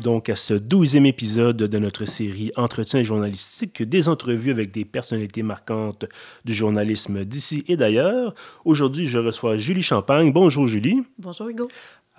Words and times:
Donc 0.00 0.28
à 0.28 0.36
ce 0.36 0.54
douzième 0.54 1.06
épisode 1.06 1.56
de 1.56 1.78
notre 1.78 2.06
série 2.06 2.50
Entretien 2.56 3.02
journalistique, 3.02 3.82
des 3.82 4.08
entrevues 4.08 4.50
avec 4.50 4.72
des 4.72 4.84
personnalités 4.84 5.42
marquantes 5.42 6.06
du 6.44 6.54
journalisme 6.54 7.24
d'ici 7.24 7.64
et 7.68 7.76
d'ailleurs. 7.76 8.34
Aujourd'hui, 8.64 9.06
je 9.06 9.18
reçois 9.18 9.56
Julie 9.56 9.82
Champagne. 9.82 10.32
Bonjour 10.32 10.66
Julie. 10.66 11.02
Bonjour 11.18 11.48
Hugo. 11.48 11.68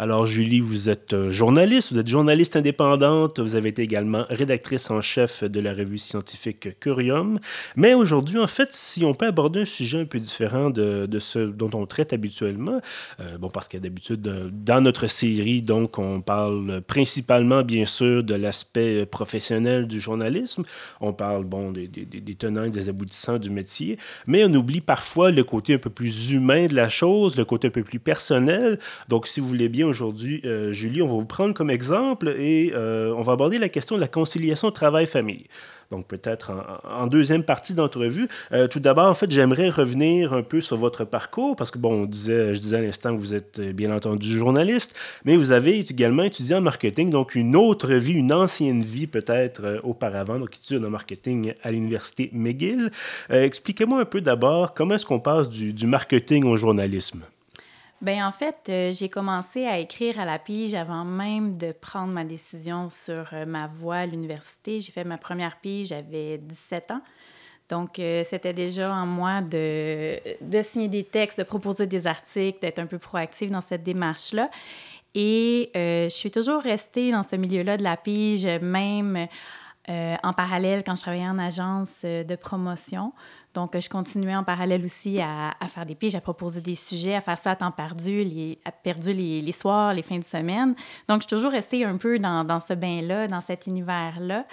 Alors, 0.01 0.25
Julie, 0.25 0.61
vous 0.61 0.89
êtes 0.89 1.13
euh, 1.13 1.29
journaliste, 1.29 1.93
vous 1.93 1.99
êtes 1.99 2.07
journaliste 2.07 2.55
indépendante, 2.55 3.39
vous 3.39 3.53
avez 3.53 3.69
été 3.69 3.83
également 3.83 4.25
rédactrice 4.31 4.89
en 4.89 4.99
chef 4.99 5.43
de 5.43 5.59
la 5.59 5.75
revue 5.75 5.99
scientifique 5.99 6.79
Curium. 6.79 7.37
Mais 7.75 7.93
aujourd'hui, 7.93 8.39
en 8.39 8.47
fait, 8.47 8.69
si 8.71 9.05
on 9.05 9.13
peut 9.13 9.27
aborder 9.27 9.61
un 9.61 9.65
sujet 9.65 9.99
un 9.99 10.05
peu 10.05 10.17
différent 10.17 10.71
de, 10.71 11.07
ce 11.19 11.37
dont 11.37 11.69
on 11.75 11.85
traite 11.85 12.13
habituellement, 12.13 12.81
euh, 13.19 13.37
bon, 13.37 13.51
parce 13.51 13.67
que 13.67 13.77
d'habitude, 13.77 14.27
euh, 14.27 14.49
dans 14.51 14.81
notre 14.81 15.05
série, 15.05 15.61
donc, 15.61 15.99
on 15.99 16.19
parle 16.21 16.81
principalement, 16.81 17.61
bien 17.61 17.85
sûr, 17.85 18.23
de 18.23 18.33
l'aspect 18.33 19.05
professionnel 19.05 19.85
du 19.85 20.01
journalisme. 20.01 20.63
On 20.99 21.13
parle, 21.13 21.43
bon, 21.43 21.71
des, 21.71 21.87
des, 21.87 22.05
des 22.05 22.33
tenants 22.33 22.63
et 22.63 22.71
des 22.71 22.89
aboutissants 22.89 23.37
du 23.37 23.51
métier, 23.51 23.99
mais 24.25 24.43
on 24.45 24.53
oublie 24.55 24.81
parfois 24.81 25.29
le 25.29 25.43
côté 25.43 25.75
un 25.75 25.77
peu 25.77 25.91
plus 25.91 26.31
humain 26.31 26.65
de 26.65 26.73
la 26.73 26.89
chose, 26.89 27.37
le 27.37 27.45
côté 27.45 27.67
un 27.67 27.71
peu 27.71 27.83
plus 27.83 27.99
personnel. 27.99 28.79
Donc, 29.07 29.27
si 29.27 29.39
vous 29.39 29.47
voulez 29.47 29.69
bien, 29.69 29.90
aujourd'hui, 29.91 30.41
euh, 30.45 30.71
Julie. 30.71 31.01
On 31.01 31.07
va 31.07 31.13
vous 31.13 31.25
prendre 31.25 31.53
comme 31.53 31.69
exemple 31.69 32.29
et 32.29 32.71
euh, 32.73 33.13
on 33.15 33.21
va 33.21 33.33
aborder 33.33 33.59
la 33.59 33.69
question 33.69 33.95
de 33.95 34.01
la 34.01 34.07
conciliation 34.07 34.71
travail-famille. 34.71 35.45
Donc, 35.91 36.07
peut-être 36.07 36.53
en, 36.89 37.05
deuxième 37.07 37.43
partie 37.43 37.73
d'entrevue. 37.73 38.29
Euh, 38.53 38.69
tout 38.69 38.79
d'abord, 38.79 39.07
en 39.07 39.13
fait, 39.13 39.29
j'aimerais 39.29 39.69
revenir 39.69 40.31
un 40.31 40.41
peu 40.41 40.61
sur 40.61 40.77
votre 40.77 41.03
parcours 41.03 41.57
parce 41.57 41.69
que, 41.69 41.77
bon, 41.77 42.03
on 42.03 42.05
disait, 42.05 42.55
je 42.55 42.59
disais 42.59 42.77
à 42.77 42.81
l'instant 42.81 43.13
que 43.13 43.19
vous 43.19 43.35
êtes 43.35 43.59
bien 43.59 43.93
entendu 43.93 44.31
journaliste, 44.31 44.97
mais 45.25 45.35
vous 45.35 45.51
avez 45.51 45.79
également 45.79 46.23
étudié 46.23 46.55
en 46.55 46.61
marketing, 46.61 47.09
donc 47.09 47.35
une 47.35 47.57
autre 47.57 47.93
vie, 47.93 48.13
une 48.13 48.31
ancienne 48.31 48.81
vie 48.81 49.07
peut-être 49.07 49.81
auparavant, 49.83 50.39
donc 50.39 50.55
études 50.55 50.85
en 50.85 50.89
marketing 50.89 51.53
à 51.61 51.71
l'Université 51.71 52.29
McGill. 52.31 52.89
Expliquez-moi 53.29 53.99
un 53.99 54.05
peu 54.05 54.21
d'abord 54.21 54.73
comment 54.73 54.95
est-ce 54.95 55.05
qu'on 55.05 55.19
passe 55.19 55.49
du 55.49 55.87
marketing 55.87 56.45
au 56.45 56.55
journalisme? 56.55 57.19
Ben 58.01 58.23
en 58.23 58.31
fait, 58.31 58.55
euh, 58.69 58.91
j'ai 58.91 59.09
commencé 59.09 59.67
à 59.67 59.77
écrire 59.77 60.19
à 60.19 60.25
la 60.25 60.39
pige 60.39 60.73
avant 60.73 61.05
même 61.05 61.55
de 61.55 61.71
prendre 61.71 62.11
ma 62.11 62.23
décision 62.23 62.89
sur 62.89 63.29
euh, 63.33 63.45
ma 63.45 63.67
voie 63.67 63.97
à 63.97 64.05
l'université. 64.07 64.79
J'ai 64.79 64.91
fait 64.91 65.03
ma 65.03 65.19
première 65.19 65.57
pige, 65.57 65.89
j'avais 65.89 66.39
17 66.39 66.91
ans. 66.91 67.01
Donc, 67.69 67.99
euh, 67.99 68.23
c'était 68.27 68.53
déjà 68.53 68.91
en 68.91 69.05
moi 69.05 69.41
de, 69.41 70.19
de 70.41 70.61
signer 70.63 70.87
des 70.87 71.03
textes, 71.03 71.37
de 71.37 71.43
proposer 71.43 71.85
des 71.85 72.07
articles, 72.07 72.59
d'être 72.59 72.79
un 72.79 72.87
peu 72.87 72.97
proactive 72.97 73.51
dans 73.51 73.61
cette 73.61 73.83
démarche-là. 73.83 74.49
Et 75.13 75.69
je 75.75 76.09
suis 76.09 76.31
toujours 76.31 76.61
restée 76.61 77.11
dans 77.11 77.23
ce 77.23 77.35
milieu-là 77.35 77.75
de 77.75 77.83
la 77.83 77.97
pige, 77.97 78.45
même 78.45 79.27
en 80.23 80.33
parallèle 80.33 80.83
quand 80.83 80.95
je 80.95 81.01
travaillais 81.01 81.27
en 81.27 81.39
agence 81.39 82.03
de 82.03 82.35
promotion. 82.35 83.13
Donc, 83.53 83.77
je 83.77 83.89
continuais 83.89 84.35
en 84.35 84.45
parallèle 84.45 84.83
aussi 84.85 85.19
à, 85.19 85.53
faire 85.67 85.85
des 85.85 85.95
piges, 85.95 86.15
à 86.15 86.21
proposer 86.21 86.61
des 86.61 86.75
sujets, 86.75 87.15
à 87.15 87.21
faire 87.21 87.37
ça 87.37 87.51
à 87.51 87.55
temps 87.57 87.71
perdu, 87.71 88.23
les, 88.23 88.59
à 88.63 88.71
perdu 88.71 89.11
les, 89.11 89.51
soirs, 89.51 89.93
les 89.93 90.03
fins 90.03 90.19
de 90.19 90.23
semaine. 90.23 90.73
Donc, 91.09 91.21
je 91.21 91.27
suis 91.27 91.35
toujours 91.35 91.51
restée 91.51 91.83
un 91.83 91.97
peu 91.97 92.17
dans, 92.17 92.45
dans 92.45 92.61
ce 92.61 92.73
bain-là, 92.73 93.27
dans 93.27 93.41
cet 93.41 93.67
univers-là. 93.67 94.45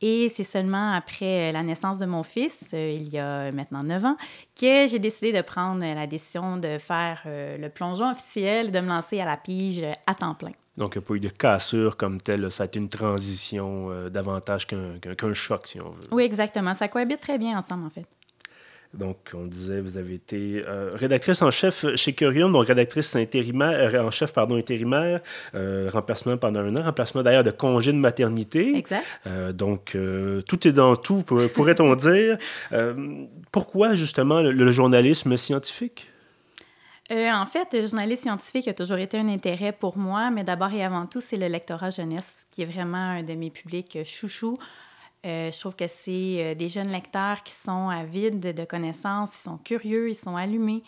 Et 0.00 0.28
c'est 0.28 0.44
seulement 0.44 0.92
après 0.92 1.50
la 1.50 1.64
naissance 1.64 1.98
de 1.98 2.06
mon 2.06 2.22
fils, 2.22 2.62
euh, 2.74 2.92
il 2.94 3.08
y 3.08 3.18
a 3.18 3.50
maintenant 3.50 3.82
neuf 3.82 4.04
ans, 4.04 4.16
que 4.54 4.86
j'ai 4.86 5.00
décidé 5.00 5.32
de 5.32 5.42
prendre 5.42 5.84
la 5.84 6.06
décision 6.06 6.56
de 6.56 6.78
faire 6.78 7.22
euh, 7.26 7.58
le 7.58 7.68
plongeon 7.70 8.10
officiel, 8.10 8.70
de 8.70 8.78
me 8.78 8.88
lancer 8.88 9.20
à 9.20 9.24
la 9.24 9.36
pige 9.36 9.84
à 10.06 10.14
temps 10.14 10.34
plein. 10.34 10.52
Donc, 10.76 10.94
il 10.94 10.98
n'y 10.98 11.04
a 11.04 11.06
pas 11.06 11.14
eu 11.14 11.20
de 11.20 11.28
cassure 11.28 11.96
comme 11.96 12.20
telle. 12.20 12.50
Ça 12.50 12.64
a 12.64 12.66
été 12.66 12.78
une 12.78 12.88
transition 12.88 13.90
euh, 13.90 14.10
davantage 14.10 14.66
qu'un 14.66 15.34
choc, 15.34 15.66
si 15.66 15.80
on 15.80 15.90
veut. 15.90 16.08
Oui, 16.10 16.24
exactement. 16.24 16.74
Ça 16.74 16.88
cohabite 16.88 17.20
très 17.20 17.38
bien 17.38 17.56
ensemble, 17.56 17.86
en 17.86 17.90
fait. 17.90 18.06
Donc, 18.98 19.16
on 19.34 19.44
disait, 19.46 19.80
vous 19.80 19.96
avez 19.96 20.14
été 20.14 20.62
euh, 20.66 20.90
rédactrice 20.94 21.42
en 21.42 21.50
chef 21.50 21.84
chez 21.96 22.12
Curium, 22.12 22.52
donc 22.52 22.68
rédactrice 22.68 23.16
intérimaire, 23.16 23.94
euh, 23.94 24.06
en 24.06 24.10
chef, 24.10 24.32
pardon, 24.32 24.56
intérimaire, 24.56 25.20
euh, 25.54 25.90
remplacement 25.92 26.36
pendant 26.36 26.60
un 26.60 26.76
an, 26.76 26.84
remplacement 26.84 27.22
d'ailleurs 27.22 27.44
de 27.44 27.50
congé 27.50 27.92
de 27.92 27.98
maternité. 27.98 28.76
Exact. 28.76 29.04
donc, 29.52 29.96
tout 30.46 30.68
est 30.68 30.72
dans 30.72 30.96
tout, 30.96 31.22
pourrait-on 31.22 31.94
dire. 31.96 32.38
pourquoi, 33.50 33.94
justement, 33.94 34.40
le, 34.40 34.72
journalisme 34.72 35.36
scientifique? 35.36 36.08
En 37.10 37.46
fait, 37.46 37.72
le 37.72 37.86
journalisme 37.86 38.22
scientifique 38.22 38.68
a 38.68 38.74
toujours 38.74 38.98
été 38.98 39.18
un 39.18 39.28
intérêt 39.28 39.72
pour 39.72 39.98
moi, 39.98 40.30
mais 40.30 40.44
d'abord 40.44 40.72
et 40.72 40.84
avant 40.84 41.06
tout, 41.06 41.20
c'est 41.20 41.36
le 41.36 41.48
lectorat 41.48 41.90
jeunesse 41.90 42.46
qui 42.50 42.62
est 42.62 42.66
vraiment 42.66 42.96
un 42.96 43.22
de 43.22 43.34
mes 43.34 43.50
publics 43.50 43.98
chouchous. 44.04 44.56
Euh, 45.24 45.50
je 45.50 45.58
trouve 45.58 45.74
que 45.74 45.86
c'est 45.86 46.36
euh, 46.38 46.54
des 46.54 46.68
jeunes 46.68 46.90
lecteurs 46.90 47.42
qui 47.42 47.54
sont 47.54 47.88
avides 47.88 48.40
de 48.40 48.64
connaissances, 48.64 49.38
ils 49.38 49.42
sont 49.44 49.56
curieux, 49.56 50.10
ils 50.10 50.14
sont 50.14 50.36
allumés, 50.36 50.82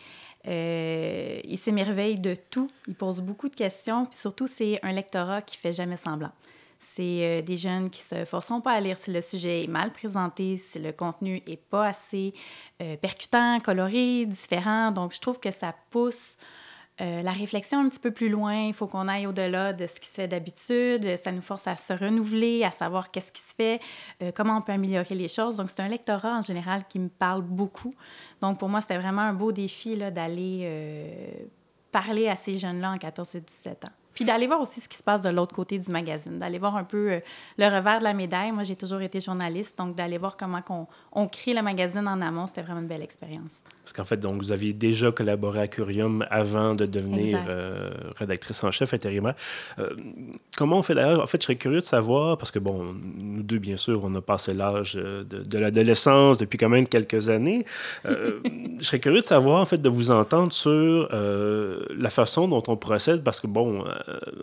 euh, 0.47 1.41
ils 1.43 1.56
s'émerveillent 1.56 2.19
de 2.19 2.34
tout, 2.50 2.69
ils 2.87 2.94
posent 2.94 3.22
beaucoup 3.22 3.49
de 3.49 3.55
questions, 3.55 4.05
puis 4.05 4.19
surtout, 4.19 4.47
c'est 4.47 4.78
un 4.82 4.93
lectorat 4.93 5.41
qui 5.41 5.56
fait 5.56 5.72
jamais 5.72 5.97
semblant. 5.97 6.32
C'est 6.78 7.42
des 7.42 7.56
jeunes 7.56 7.91
qui 7.91 8.00
se 8.03 8.25
forceront 8.25 8.60
pas 8.60 8.72
à 8.72 8.81
lire 8.81 8.97
si 8.97 9.10
le 9.10 9.20
sujet 9.20 9.64
est 9.64 9.69
mal 9.69 9.92
présenté, 9.92 10.56
si 10.56 10.78
le 10.78 10.92
contenu 10.92 11.42
est 11.47 11.56
pas 11.56 11.87
assez 11.87 12.34
percutant, 13.00 13.59
coloré, 13.60 14.26
différent. 14.26 14.91
Donc, 14.91 15.14
je 15.14 15.20
trouve 15.20 15.41
que 15.41 15.50
ça 15.50 15.75
pousse 15.91 16.37
euh, 17.03 17.20
la 17.20 17.32
réflexion 17.32 17.81
un 17.81 17.88
petit 17.91 17.98
peu 17.98 18.10
plus 18.10 18.31
loin, 18.31 18.54
il 18.54 18.72
faut 18.72 18.87
qu'on 18.87 19.06
aille 19.06 19.26
au-delà 19.26 19.75
de 19.75 19.87
ce 19.87 20.00
qui 20.00 20.09
se 20.09 20.14
fait 20.14 20.28
d'habitude. 20.28 21.16
Ça 21.19 21.31
nous 21.31 21.42
force 21.42 21.66
à 21.66 21.76
se 21.76 21.92
renouveler, 21.92 22.64
à 22.64 22.70
savoir 22.70 23.10
qu'est-ce 23.10 23.32
qui 23.32 23.43
se 23.43 23.54
fait, 23.54 23.81
euh, 24.22 24.32
comment 24.34 24.56
on 24.56 24.62
peut 24.62 24.72
améliorer 24.72 25.14
les 25.14 25.28
choses. 25.28 25.56
Donc, 25.56 25.69
c'est 25.69 25.82
un 25.82 25.88
lectorat 25.88 26.38
en 26.38 26.43
général 26.43 26.84
qui 26.88 26.98
me 26.98 27.08
parle 27.08 27.43
beaucoup. 27.43 27.94
Donc, 28.41 28.58
pour 28.58 28.70
moi, 28.70 28.81
c'était 28.81 28.97
vraiment 28.97 29.22
un 29.22 29.34
beau 29.34 29.53
défi 29.53 29.97
d'aller 29.97 30.60
euh, 30.62 31.44
parler 31.93 32.28
à 32.28 32.37
ces 32.37 32.56
jeunes-là 32.56 32.93
en 32.93 32.98
14 32.98 33.34
et 33.34 33.41
17 33.41 33.84
ans. 33.84 34.06
Puis 34.16 34.25
d'aller 34.25 34.47
voir 34.47 34.62
aussi 34.62 34.81
ce 34.81 34.88
qui 34.88 34.97
se 34.97 35.03
passe 35.03 35.21
de 35.21 35.28
l'autre 35.28 35.54
côté 35.54 35.78
du 35.78 35.93
magazine, 35.93 36.38
d'aller 36.38 36.59
voir 36.59 36.75
un 36.75 36.84
peu 36.84 37.12
euh, 37.12 37.21
le 37.59 37.66
revers 37.66 37.99
de 37.99 38.04
la 38.04 38.15
médaille. 38.15 38.50
Moi, 38.50 38.62
j'ai 38.62 38.75
toujours 38.75 39.03
été 39.03 39.21
journaliste, 39.21 39.77
donc 39.77 39.94
d'aller 39.94 40.16
voir 40.16 40.38
comment 40.38 40.62
on, 40.71 40.87
on 41.12 41.28
crée 41.28 41.53
le 41.53 41.60
magazine 41.60 42.09
en 42.09 42.22
amont, 42.22 42.47
c'était 42.47 42.62
vraiment 42.62 42.81
une 42.81 42.87
belle 42.87 43.03
expérience. 43.03 43.62
Parce 43.82 43.93
qu'en 43.93 44.05
fait, 44.05 44.16
donc, 44.16 44.41
vous 44.41 44.53
aviez 44.53 44.72
déjà 44.72 45.12
collaboré 45.12 45.60
à 45.60 45.69
Curium 45.69 46.26
avant 46.31 46.75
de 46.75 46.87
devenir 46.87 47.44
euh, 47.47 47.91
rédactrice 48.16 48.65
en 48.65 48.71
chef 48.71 48.94
intérimaire. 48.94 49.34
Euh, 49.78 49.91
comment 50.56 50.78
on 50.78 50.82
fait 50.82 50.94
d'ailleurs? 50.94 51.22
En 51.22 51.26
fait, 51.26 51.43
je 51.43 51.44
serais 51.44 51.56
curieux 51.56 51.81
de 51.81 51.84
savoir, 51.84 52.38
parce 52.38 52.50
que, 52.50 52.59
bon, 52.59 52.97
nous 53.19 53.43
deux, 53.43 53.59
bien 53.59 53.76
sûr, 53.76 54.00
on 54.03 54.15
a 54.15 54.22
passé 54.22 54.55
l'âge 54.55 54.94
de, 54.94 55.25
de 55.25 55.59
l'adolescence 55.59 56.38
depuis 56.38 56.56
quand 56.56 56.71
même 56.71 56.88
quelques 56.88 57.28
années. 57.28 57.66
je 58.06 58.10
serais 58.81 58.99
curieux 58.99 59.21
de 59.21 59.26
savoir, 59.26 59.60
en 59.60 59.66
fait, 59.66 59.78
de 59.78 59.91
vous 59.91 60.10
entendre 60.10 60.53
sur 60.53 61.10
la 61.12 62.10
façon 62.10 62.49
dont 62.49 62.62
on 62.66 62.78
procède, 62.78 63.22
parce 63.22 63.41
que, 63.41 63.47
bon, 63.47 63.84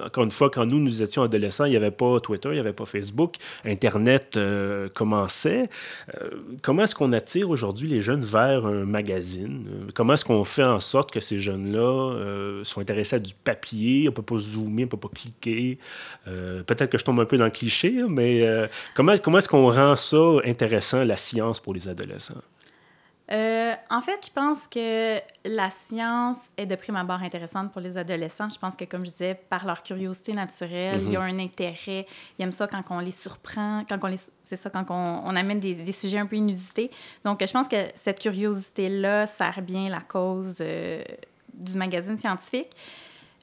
encore 0.03 0.23
une 0.23 0.31
fois, 0.31 0.49
quand 0.49 0.65
nous, 0.65 0.79
nous 0.79 1.01
étions 1.01 1.23
adolescents, 1.23 1.65
il 1.65 1.71
n'y 1.71 1.77
avait 1.77 1.91
pas 1.91 2.19
Twitter, 2.19 2.49
il 2.49 2.53
n'y 2.53 2.59
avait 2.59 2.73
pas 2.73 2.85
Facebook, 2.85 3.35
Internet 3.65 4.37
euh, 4.37 4.89
commençait. 4.93 5.69
Euh, 6.21 6.29
comment 6.61 6.83
est-ce 6.83 6.95
qu'on 6.95 7.13
attire 7.13 7.49
aujourd'hui 7.49 7.87
les 7.87 8.01
jeunes 8.01 8.23
vers 8.23 8.65
un 8.65 8.85
magazine? 8.85 9.67
comment 9.93 10.13
est-ce 10.13 10.25
qu'on 10.25 10.43
fait 10.43 10.63
en 10.63 10.79
sorte 10.79 11.11
que 11.11 11.19
ces 11.19 11.39
jeunes-là 11.39 12.63
soient 12.63 12.81
intéressés 12.81 13.17
à 13.17 13.19
du 13.19 13.33
papier? 13.33 14.07
On 14.07 14.11
ne 14.11 14.15
peut 14.15 14.21
pas 14.21 14.39
zoomer, 14.39 14.83
on 14.83 14.85
ne 14.85 14.89
peut 14.89 14.97
pas 14.97 15.09
cliquer. 15.09 15.77
Peut-être 16.25 16.87
que 16.87 16.97
je 16.97 17.03
tombe 17.03 17.19
un 17.19 17.25
peu 17.25 17.37
dans 17.37 17.45
le 17.45 17.51
cliché, 17.51 18.03
mais 18.11 18.47
comment, 18.95 19.17
comment 19.17 19.39
est-ce 19.39 19.49
qu'on 19.49 19.71
rend 19.71 19.95
ça 19.95 20.37
intéressant, 20.45 21.03
la 21.03 21.17
science, 21.17 21.59
pour 21.59 21.73
les 21.73 21.87
adolescents? 21.87 22.41
Euh, 23.31 23.73
en 23.89 24.01
fait, 24.01 24.27
je 24.27 24.33
pense 24.33 24.67
que 24.67 25.19
la 25.45 25.71
science 25.71 26.49
est 26.57 26.65
de 26.65 26.75
prime 26.75 26.97
abord 26.97 27.21
intéressante 27.21 27.71
pour 27.71 27.79
les 27.79 27.97
adolescents. 27.97 28.49
Je 28.49 28.59
pense 28.59 28.75
que, 28.75 28.83
comme 28.83 29.05
je 29.05 29.11
disais, 29.11 29.35
par 29.49 29.65
leur 29.65 29.81
curiosité 29.81 30.33
naturelle, 30.33 31.01
il 31.03 31.11
y 31.11 31.15
a 31.15 31.21
mhm. 31.21 31.39
un 31.39 31.43
intérêt. 31.43 32.05
Ils 32.37 32.43
aiment 32.43 32.51
ça 32.51 32.67
quand 32.67 32.83
on 32.89 32.99
les 32.99 33.11
surprend, 33.11 33.83
quand 33.87 33.97
on 34.03 34.07
les... 34.07 34.19
c'est 34.43 34.57
ça, 34.57 34.69
quand 34.69 34.85
on, 34.89 35.35
amène 35.35 35.59
des, 35.59 35.73
des, 35.75 35.91
sujets 35.93 36.19
un 36.19 36.25
peu 36.25 36.35
inusités. 36.35 36.91
Donc, 37.23 37.45
je 37.45 37.51
pense 37.51 37.69
que 37.69 37.87
cette 37.95 38.19
curiosité-là 38.19 39.25
sert 39.25 39.61
bien 39.61 39.89
la 39.89 40.01
cause 40.01 40.57
euh, 40.59 41.01
du 41.53 41.77
magazine 41.77 42.17
scientifique. 42.17 42.71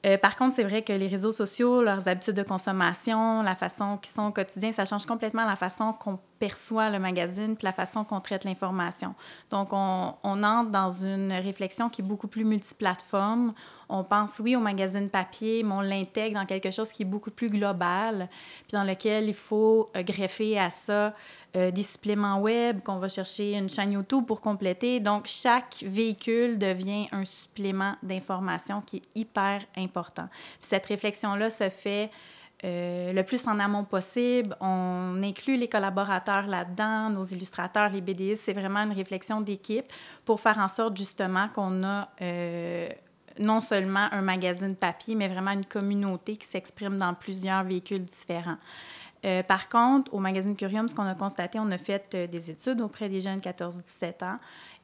Euh, 0.05 0.17
par 0.17 0.35
contre, 0.35 0.55
c'est 0.55 0.63
vrai 0.63 0.83
que 0.83 0.93
les 0.93 1.07
réseaux 1.07 1.31
sociaux, 1.31 1.81
leurs 1.81 2.07
habitudes 2.07 2.35
de 2.35 2.43
consommation, 2.43 3.43
la 3.43 3.55
façon 3.55 3.97
qu'ils 3.97 4.13
sont 4.13 4.27
au 4.27 4.31
quotidien, 4.31 4.71
ça 4.71 4.85
change 4.85 5.05
complètement 5.05 5.45
la 5.45 5.55
façon 5.55 5.93
qu'on 5.93 6.19
perçoit 6.41 6.89
le 6.89 6.97
magazine 6.97 7.55
puis 7.55 7.65
la 7.65 7.71
façon 7.71 8.03
qu'on 8.03 8.19
traite 8.19 8.45
l'information. 8.45 9.13
Donc, 9.51 9.69
on, 9.73 10.15
on, 10.23 10.41
entre 10.41 10.71
dans 10.71 10.89
une 10.89 11.31
réflexion 11.31 11.87
qui 11.87 12.01
est 12.01 12.03
beaucoup 12.03 12.27
plus 12.27 12.43
multiplateforme. 12.43 13.53
On 13.89 14.03
pense, 14.03 14.39
oui, 14.39 14.55
au 14.55 14.59
magazine 14.59 15.07
papier, 15.07 15.61
mais 15.61 15.73
on 15.73 15.81
l'intègre 15.81 16.39
dans 16.39 16.47
quelque 16.47 16.71
chose 16.71 16.91
qui 16.91 17.03
est 17.03 17.05
beaucoup 17.05 17.29
plus 17.29 17.51
global, 17.51 18.27
puis 18.67 18.75
dans 18.75 18.83
lequel 18.83 19.27
il 19.27 19.35
faut 19.35 19.87
euh, 19.95 20.01
greffer 20.01 20.57
à 20.57 20.71
ça 20.71 21.13
euh, 21.55 21.69
des 21.69 21.83
suppléments 21.83 22.39
web, 22.39 22.81
qu'on 22.81 22.97
va 22.97 23.07
chercher 23.07 23.53
une 23.53 23.69
chaîne 23.69 23.91
YouTube 23.91 24.25
pour 24.25 24.41
compléter. 24.41 24.99
Donc, 24.99 25.27
chaque 25.27 25.83
véhicule 25.85 26.57
devient 26.57 27.05
un 27.11 27.25
supplément 27.25 27.97
d'information 28.01 28.81
qui 28.81 28.97
est 28.97 29.09
hyper 29.13 29.61
important. 29.77 30.27
Puis 30.59 30.69
cette 30.69 30.87
réflexion-là 30.87 31.51
se 31.51 31.69
fait 31.69 32.09
euh, 32.63 33.11
le 33.11 33.23
plus 33.23 33.47
en 33.47 33.59
amont 33.59 33.83
possible. 33.83 34.55
On 34.61 35.19
inclut 35.23 35.57
les 35.57 35.67
collaborateurs 35.67 36.45
là-dedans, 36.45 37.09
nos 37.09 37.23
illustrateurs, 37.23 37.89
les 37.89 38.01
BDistes. 38.01 38.43
C'est 38.45 38.53
vraiment 38.53 38.81
une 38.81 38.93
réflexion 38.93 39.41
d'équipe 39.41 39.91
pour 40.25 40.39
faire 40.39 40.59
en 40.59 40.67
sorte 40.67 40.95
justement 40.95 41.47
qu'on 41.49 41.83
a 41.83 42.09
euh, 42.21 42.89
non 43.39 43.61
seulement 43.61 44.07
un 44.11 44.21
magazine 44.21 44.75
papier, 44.75 45.15
mais 45.15 45.27
vraiment 45.27 45.51
une 45.51 45.65
communauté 45.65 46.37
qui 46.37 46.45
s'exprime 46.45 46.97
dans 46.97 47.15
plusieurs 47.15 47.63
véhicules 47.63 48.05
différents. 48.05 48.57
Euh, 49.23 49.43
par 49.43 49.69
contre, 49.69 50.13
au 50.13 50.19
magazine 50.19 50.55
Curium, 50.55 50.87
ce 50.87 50.95
qu'on 50.95 51.05
a 51.05 51.15
constaté, 51.15 51.59
on 51.59 51.69
a 51.71 51.77
fait 51.77 52.15
des 52.29 52.51
études 52.51 52.81
auprès 52.81 53.07
des 53.07 53.21
jeunes 53.21 53.39
14-17 53.39 54.23
ans 54.23 54.39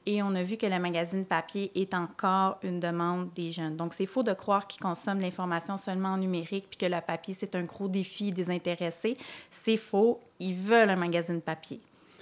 et 0.08 0.24
on 0.24 0.34
a 0.36 0.42
vu 0.42 0.56
que 0.56 0.66
le 0.66 0.80
magazine 0.80 1.26
papier 1.26 1.70
est 1.76 1.94
encore 1.94 2.60
une 2.64 2.80
demande 2.80 3.30
des 3.34 3.52
jeunes. 3.52 3.76
Donc, 3.76 3.94
c'est 3.94 4.06
faux 4.06 4.24
de 4.24 4.32
croire 4.32 4.66
qu'ils 4.66 4.82
consomment 4.82 5.20
l'information 5.20 5.76
seulement 5.76 6.14
en 6.14 6.18
numérique 6.18 6.68
puis 6.70 6.78
que 6.78 6.86
le 6.86 7.02
papier, 7.02 7.36
c'est 7.38 7.56
un 7.56 7.64
gros 7.64 7.90
défi 7.90 8.32
des 8.32 8.50
intéressés. 8.50 9.18
C'est 9.52 9.76
faux. 9.76 10.22
Ils 10.40 10.56
veulent 10.56 10.92
un 10.92 10.96
magazine 10.96 11.42
papier. 11.42 11.82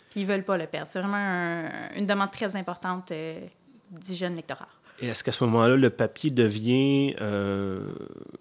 Puis 0.10 0.22
ils 0.22 0.26
veulent 0.26 0.44
pas 0.44 0.58
le 0.58 0.66
perdre. 0.66 0.90
C'est 0.90 1.00
vraiment 1.00 1.70
une 1.96 2.08
demande 2.08 2.32
très 2.32 2.56
importante 2.56 3.12
euh, 3.12 3.40
du 3.92 4.16
jeune 4.16 4.36
lectorat. 4.36 4.68
Et 5.00 5.08
est-ce 5.08 5.24
qu'à 5.24 5.32
ce, 5.32 5.44
moment-là, 5.44 5.76
le 5.76 5.90
papier 5.90 6.30
devient. 6.30 7.16
Euh, 7.20 7.80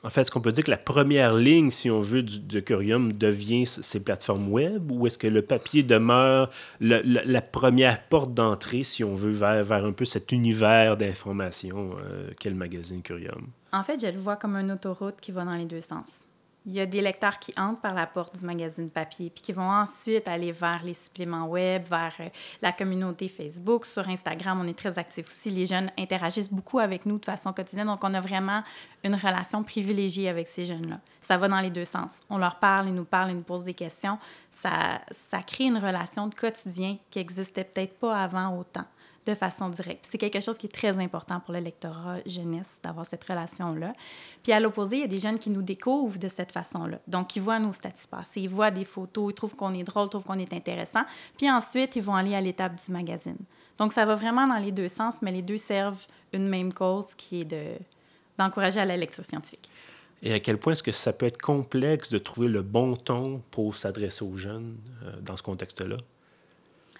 en 0.04 0.10
fait, 0.10 0.20
est-ce 0.20 0.30
qu'on 0.30 0.40
peut 0.40 0.52
dire 0.52 0.64
que 0.64 0.70
la 0.70 0.76
première 0.76 1.34
ligne, 1.34 1.70
si 1.70 1.90
on 1.90 2.00
veut, 2.00 2.22
du, 2.22 2.38
de 2.38 2.60
Curium 2.60 3.12
devient 3.12 3.66
ces 3.66 4.02
plateformes 4.02 4.48
web 4.48 4.90
ou 4.90 5.06
est-ce 5.06 5.18
que 5.18 5.26
le 5.26 5.42
papier 5.42 5.82
demeure 5.82 6.50
la, 6.80 7.42
première 7.42 8.02
porte 8.04 8.34
d'entrée, 8.34 8.84
si 8.84 9.02
on 9.02 9.14
veut, 9.14 9.30
vers, 9.30 9.64
vers 9.64 9.84
un 9.84 9.92
peu 9.92 10.04
cet 10.04 10.32
univers 10.32 10.96
d'information 10.96 11.96
euh, 12.04 12.30
qu'est 12.38 12.50
le 12.50 12.56
magazine 12.56 13.02
Curium? 13.02 13.48
En 13.72 13.82
fait, 13.82 14.00
je 14.00 14.10
le 14.10 14.18
vois 14.18 14.36
comme 14.36 14.54
une 14.54 14.70
autoroute 14.70 15.16
qui 15.20 15.32
va 15.32 15.44
dans 15.44 15.54
les 15.54 15.66
deux 15.66 15.80
sens. 15.80 16.20
Il 16.66 16.72
y 16.72 16.80
a 16.80 16.86
des 16.86 17.02
lecteurs 17.02 17.38
qui 17.38 17.52
entrent 17.58 17.82
par 17.82 17.92
la 17.92 18.06
porte 18.06 18.38
du 18.38 18.46
magazine 18.46 18.88
papier, 18.88 19.28
puis 19.28 19.42
qui 19.42 19.52
vont 19.52 19.70
ensuite 19.70 20.26
aller 20.28 20.50
vers 20.50 20.82
les 20.82 20.94
suppléments 20.94 21.46
web, 21.46 21.84
vers 21.90 22.14
euh, 22.20 22.28
la 22.62 22.72
communauté 22.72 23.28
Facebook. 23.28 23.84
Sur 23.84 24.08
Instagram, 24.08 24.60
on 24.62 24.66
est 24.66 24.78
très 24.78 24.98
actifs 24.98 25.26
aussi. 25.26 25.50
Les 25.50 25.66
jeunes 25.66 25.90
interagissent 25.98 26.50
beaucoup 26.50 26.78
avec 26.78 27.04
nous 27.04 27.18
de 27.18 27.24
façon 27.24 27.52
quotidienne, 27.52 27.88
donc 27.88 28.02
on 28.02 28.14
a 28.14 28.20
vraiment 28.20 28.62
une 29.02 29.14
relation 29.14 29.62
privilégiée 29.62 30.30
avec 30.30 30.48
ces 30.48 30.64
jeunes-là. 30.64 31.00
Ça 31.20 31.36
va 31.36 31.48
dans 31.48 31.60
les 31.60 31.70
deux 31.70 31.84
sens. 31.84 32.20
On 32.30 32.38
leur 32.38 32.58
parle, 32.58 32.88
ils 32.88 32.94
nous 32.94 33.04
parlent, 33.04 33.30
ils 33.30 33.36
nous 33.36 33.42
posent 33.42 33.64
des 33.64 33.74
questions. 33.74 34.18
Ça, 34.50 35.02
ça 35.10 35.40
crée 35.40 35.64
une 35.64 35.78
relation 35.78 36.28
de 36.28 36.34
quotidien 36.34 36.96
qui 37.10 37.18
n'existait 37.18 37.64
peut-être 37.64 37.98
pas 37.98 38.16
avant 38.16 38.56
autant 38.58 38.84
de 39.26 39.34
façon 39.34 39.68
directe. 39.68 40.06
C'est 40.08 40.18
quelque 40.18 40.40
chose 40.40 40.58
qui 40.58 40.66
est 40.66 40.74
très 40.74 40.98
important 40.98 41.40
pour 41.40 41.54
le 41.54 41.60
lectorat 41.60 42.18
jeunesse, 42.26 42.78
d'avoir 42.82 43.06
cette 43.06 43.24
relation-là. 43.24 43.94
Puis 44.42 44.52
à 44.52 44.60
l'opposé, 44.60 44.96
il 44.96 45.00
y 45.00 45.04
a 45.04 45.08
des 45.08 45.18
jeunes 45.18 45.38
qui 45.38 45.50
nous 45.50 45.62
découvrent 45.62 46.18
de 46.18 46.28
cette 46.28 46.52
façon-là. 46.52 46.98
Donc, 47.06 47.34
ils 47.36 47.42
voient 47.42 47.58
nos 47.58 47.72
statuts 47.72 48.06
passés, 48.10 48.42
ils 48.42 48.48
voient 48.48 48.70
des 48.70 48.84
photos, 48.84 49.30
ils 49.30 49.34
trouvent 49.34 49.56
qu'on 49.56 49.74
est 49.74 49.84
drôle, 49.84 50.06
ils 50.06 50.10
trouvent 50.10 50.24
qu'on 50.24 50.38
est 50.38 50.52
intéressant. 50.52 51.02
Puis 51.38 51.50
ensuite, 51.50 51.96
ils 51.96 52.02
vont 52.02 52.14
aller 52.14 52.34
à 52.34 52.40
l'étape 52.40 52.74
du 52.76 52.92
magazine. 52.92 53.38
Donc, 53.78 53.92
ça 53.92 54.04
va 54.04 54.14
vraiment 54.14 54.46
dans 54.46 54.58
les 54.58 54.72
deux 54.72 54.88
sens, 54.88 55.16
mais 55.22 55.32
les 55.32 55.42
deux 55.42 55.56
servent 55.56 56.04
une 56.32 56.48
même 56.48 56.72
cause 56.72 57.14
qui 57.14 57.40
est 57.40 57.44
de, 57.44 57.64
d'encourager 58.38 58.80
à 58.80 58.84
la 58.84 58.96
lecture 58.96 59.24
scientifique. 59.24 59.70
Et 60.22 60.32
à 60.32 60.40
quel 60.40 60.58
point 60.58 60.72
est-ce 60.72 60.82
que 60.82 60.92
ça 60.92 61.12
peut 61.12 61.26
être 61.26 61.40
complexe 61.40 62.10
de 62.10 62.18
trouver 62.18 62.48
le 62.48 62.62
bon 62.62 62.96
ton 62.96 63.42
pour 63.50 63.76
s'adresser 63.76 64.24
aux 64.24 64.36
jeunes 64.36 64.78
euh, 65.02 65.20
dans 65.20 65.36
ce 65.36 65.42
contexte-là? 65.42 65.96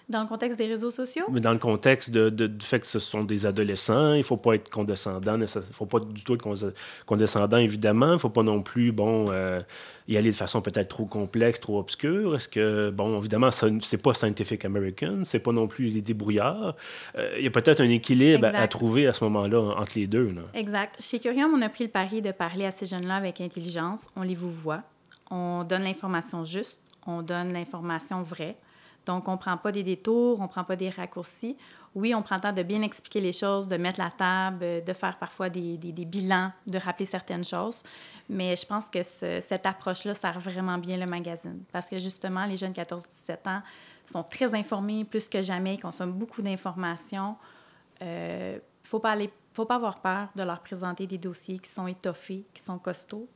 Dans 0.07 0.21
le 0.21 0.27
contexte 0.27 0.57
des 0.57 0.67
réseaux 0.67 0.91
sociaux? 0.91 1.25
Mais 1.31 1.39
dans 1.39 1.51
le 1.51 1.57
contexte 1.57 2.11
de, 2.11 2.29
du 2.29 2.65
fait 2.65 2.79
que 2.79 2.85
ce 2.85 2.99
sont 2.99 3.23
des 3.23 3.47
adolescents, 3.47 4.13
il 4.13 4.19
ne 4.19 4.23
faut 4.23 4.37
pas 4.37 4.53
être 4.53 4.69
condescendant, 4.69 5.33
il 5.33 5.41
ne 5.41 5.47
faut 5.47 5.87
pas 5.87 5.99
du 5.99 6.23
tout 6.23 6.35
être 6.35 6.73
condescendant, 7.07 7.57
évidemment. 7.57 8.09
Il 8.09 8.13
ne 8.13 8.17
faut 8.17 8.29
pas 8.29 8.43
non 8.43 8.61
plus, 8.61 8.91
bon, 8.91 9.27
euh, 9.29 9.61
y 10.07 10.15
aller 10.17 10.29
de 10.29 10.35
façon 10.35 10.61
peut-être 10.61 10.89
trop 10.89 11.05
complexe, 11.05 11.59
trop 11.59 11.79
obscure. 11.79 12.35
Est-ce 12.35 12.47
que, 12.47 12.91
bon, 12.91 13.17
évidemment, 13.17 13.49
ce 13.51 13.65
n'est 13.65 14.01
pas 14.01 14.13
Scientific 14.13 14.63
American, 14.63 15.21
c'est 15.23 15.39
pas 15.39 15.51
non 15.51 15.67
plus 15.67 15.87
les 15.87 16.01
débrouillards. 16.01 16.75
Euh, 17.17 17.33
il 17.37 17.43
y 17.43 17.47
a 17.47 17.51
peut-être 17.51 17.81
un 17.81 17.89
équilibre 17.89 18.47
à, 18.53 18.67
trouver 18.67 19.07
à 19.07 19.13
ce 19.13 19.23
moment-là 19.23 19.59
entre 19.59 19.93
les 19.95 20.05
deux. 20.05 20.31
Là. 20.31 20.41
Exact. 20.53 20.97
Chez 20.99 21.19
Curium, 21.19 21.51
on 21.51 21.61
a 21.61 21.69
pris 21.69 21.83
le 21.83 21.89
pari 21.89 22.21
de 22.21 22.31
parler 22.31 22.65
à 22.65 22.71
ces 22.71 22.85
jeunes-là 22.85 23.15
avec 23.15 23.41
intelligence. 23.41 24.07
On 24.15 24.21
les 24.21 24.35
vous 24.35 24.51
voit. 24.51 24.83
On 25.31 25.63
donne 25.63 25.83
l'information 25.83 26.45
juste. 26.45 26.79
On 27.07 27.21
donne 27.21 27.53
l'information 27.53 28.21
vraie. 28.21 28.55
Donc, 29.05 29.27
on 29.27 29.33
ne 29.33 29.37
prend 29.37 29.57
pas 29.57 29.71
des 29.71 29.83
détours, 29.83 30.39
on 30.39 30.43
ne 30.43 30.47
prend 30.47 30.63
pas 30.63 30.75
des 30.75 30.89
raccourcis. 30.89 31.57
Oui, 31.93 32.13
on 32.13 32.21
prend 32.21 32.35
le 32.35 32.41
temps 32.41 32.51
de 32.51 32.63
bien 32.63 32.81
expliquer 32.81 33.21
les 33.21 33.31
choses, 33.31 33.67
de 33.67 33.77
mettre 33.77 34.01
la 34.01 34.11
table, 34.11 34.83
de 34.83 34.93
faire 34.93 35.17
parfois 35.17 35.49
des, 35.49 35.77
bilans, 35.77 36.51
de 36.67 36.77
rappeler 36.77 37.05
certaines 37.05 37.43
choses. 37.43 37.83
Mais 38.27 38.55
je 38.55 38.65
pense 38.65 38.89
que 38.89 39.01
cette 39.03 39.65
approche-là 39.65 40.13
sert 40.13 40.39
vraiment 40.39 40.77
bien 40.77 40.97
le 40.97 41.05
magazine 41.05 41.63
parce 41.71 41.89
que 41.89 41.97
justement, 41.97 42.45
les 42.45 42.57
jeunes 42.57 42.73
14-17 42.73 43.47
ans 43.47 43.61
sont 44.05 44.23
très 44.23 44.53
informés 44.53 45.05
plus 45.05 45.29
que 45.29 45.41
jamais, 45.41 45.75
ils 45.75 45.81
consomment 45.81 46.11
beaucoup 46.11 46.41
d'informations. 46.41 47.37
Il 48.01 48.07
euh, 48.07 48.55
ne 48.55 48.59
faut 48.83 49.01
faut 49.53 49.65
pas 49.65 49.75
avoir 49.75 50.01
peur 50.01 50.27
de 50.35 50.43
leur 50.43 50.59
présenter 50.59 51.07
des 51.07 51.17
dossiers 51.17 51.59
qui 51.59 51.69
sont 51.69 51.87
étoffés, 51.87 52.45
qui 52.53 52.61
sont 52.61 52.77
costauds. 52.77 53.29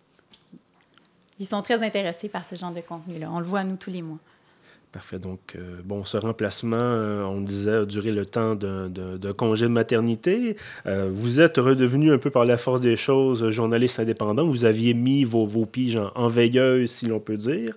Ils 1.39 1.47
sont 1.47 1.61
très 1.61 1.81
intéressés 1.81 2.27
par 2.27 2.43
ce 2.43 2.55
genre 2.55 2.73
de 2.73 2.81
contenu-là. 2.81 3.31
On 3.31 3.39
le 3.39 3.45
voit, 3.45 3.63
nous, 3.63 3.77
tous 3.77 3.89
les 3.89 4.01
mois. 4.01 4.19
Parfait. 4.91 5.19
Donc, 5.19 5.55
euh, 5.55 5.81
bon, 5.83 6.03
ce 6.03 6.17
remplacement, 6.17 6.77
euh, 6.79 7.23
on 7.23 7.41
disait, 7.41 7.75
a 7.75 7.85
duré 7.85 8.09
le 8.09 8.25
temps 8.25 8.55
d'un 8.55 9.33
congé 9.37 9.67
de 9.67 9.71
maternité. 9.71 10.55
Euh, 10.87 11.11
vous 11.13 11.39
êtes 11.39 11.57
redevenu 11.57 12.11
un 12.11 12.17
peu 12.17 12.31
par 12.31 12.43
la 12.43 12.57
force 12.57 12.81
des 12.81 12.95
choses 12.95 13.51
journaliste 13.51 13.99
indépendant. 13.99 14.47
Vous 14.47 14.65
aviez 14.65 14.95
mis 14.95 15.25
vos, 15.25 15.45
vos 15.45 15.67
piges 15.67 16.01
en, 16.15 16.27
veilleuse, 16.27 16.89
si 16.89 17.07
l'on 17.07 17.19
peut 17.19 17.37
dire. 17.37 17.69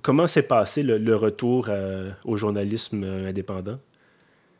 comment 0.00 0.26
s'est 0.26 0.42
passé 0.42 0.82
le, 0.82 1.16
retour 1.16 1.68
au 2.24 2.36
journalisme 2.36 3.04
indépendant? 3.04 3.78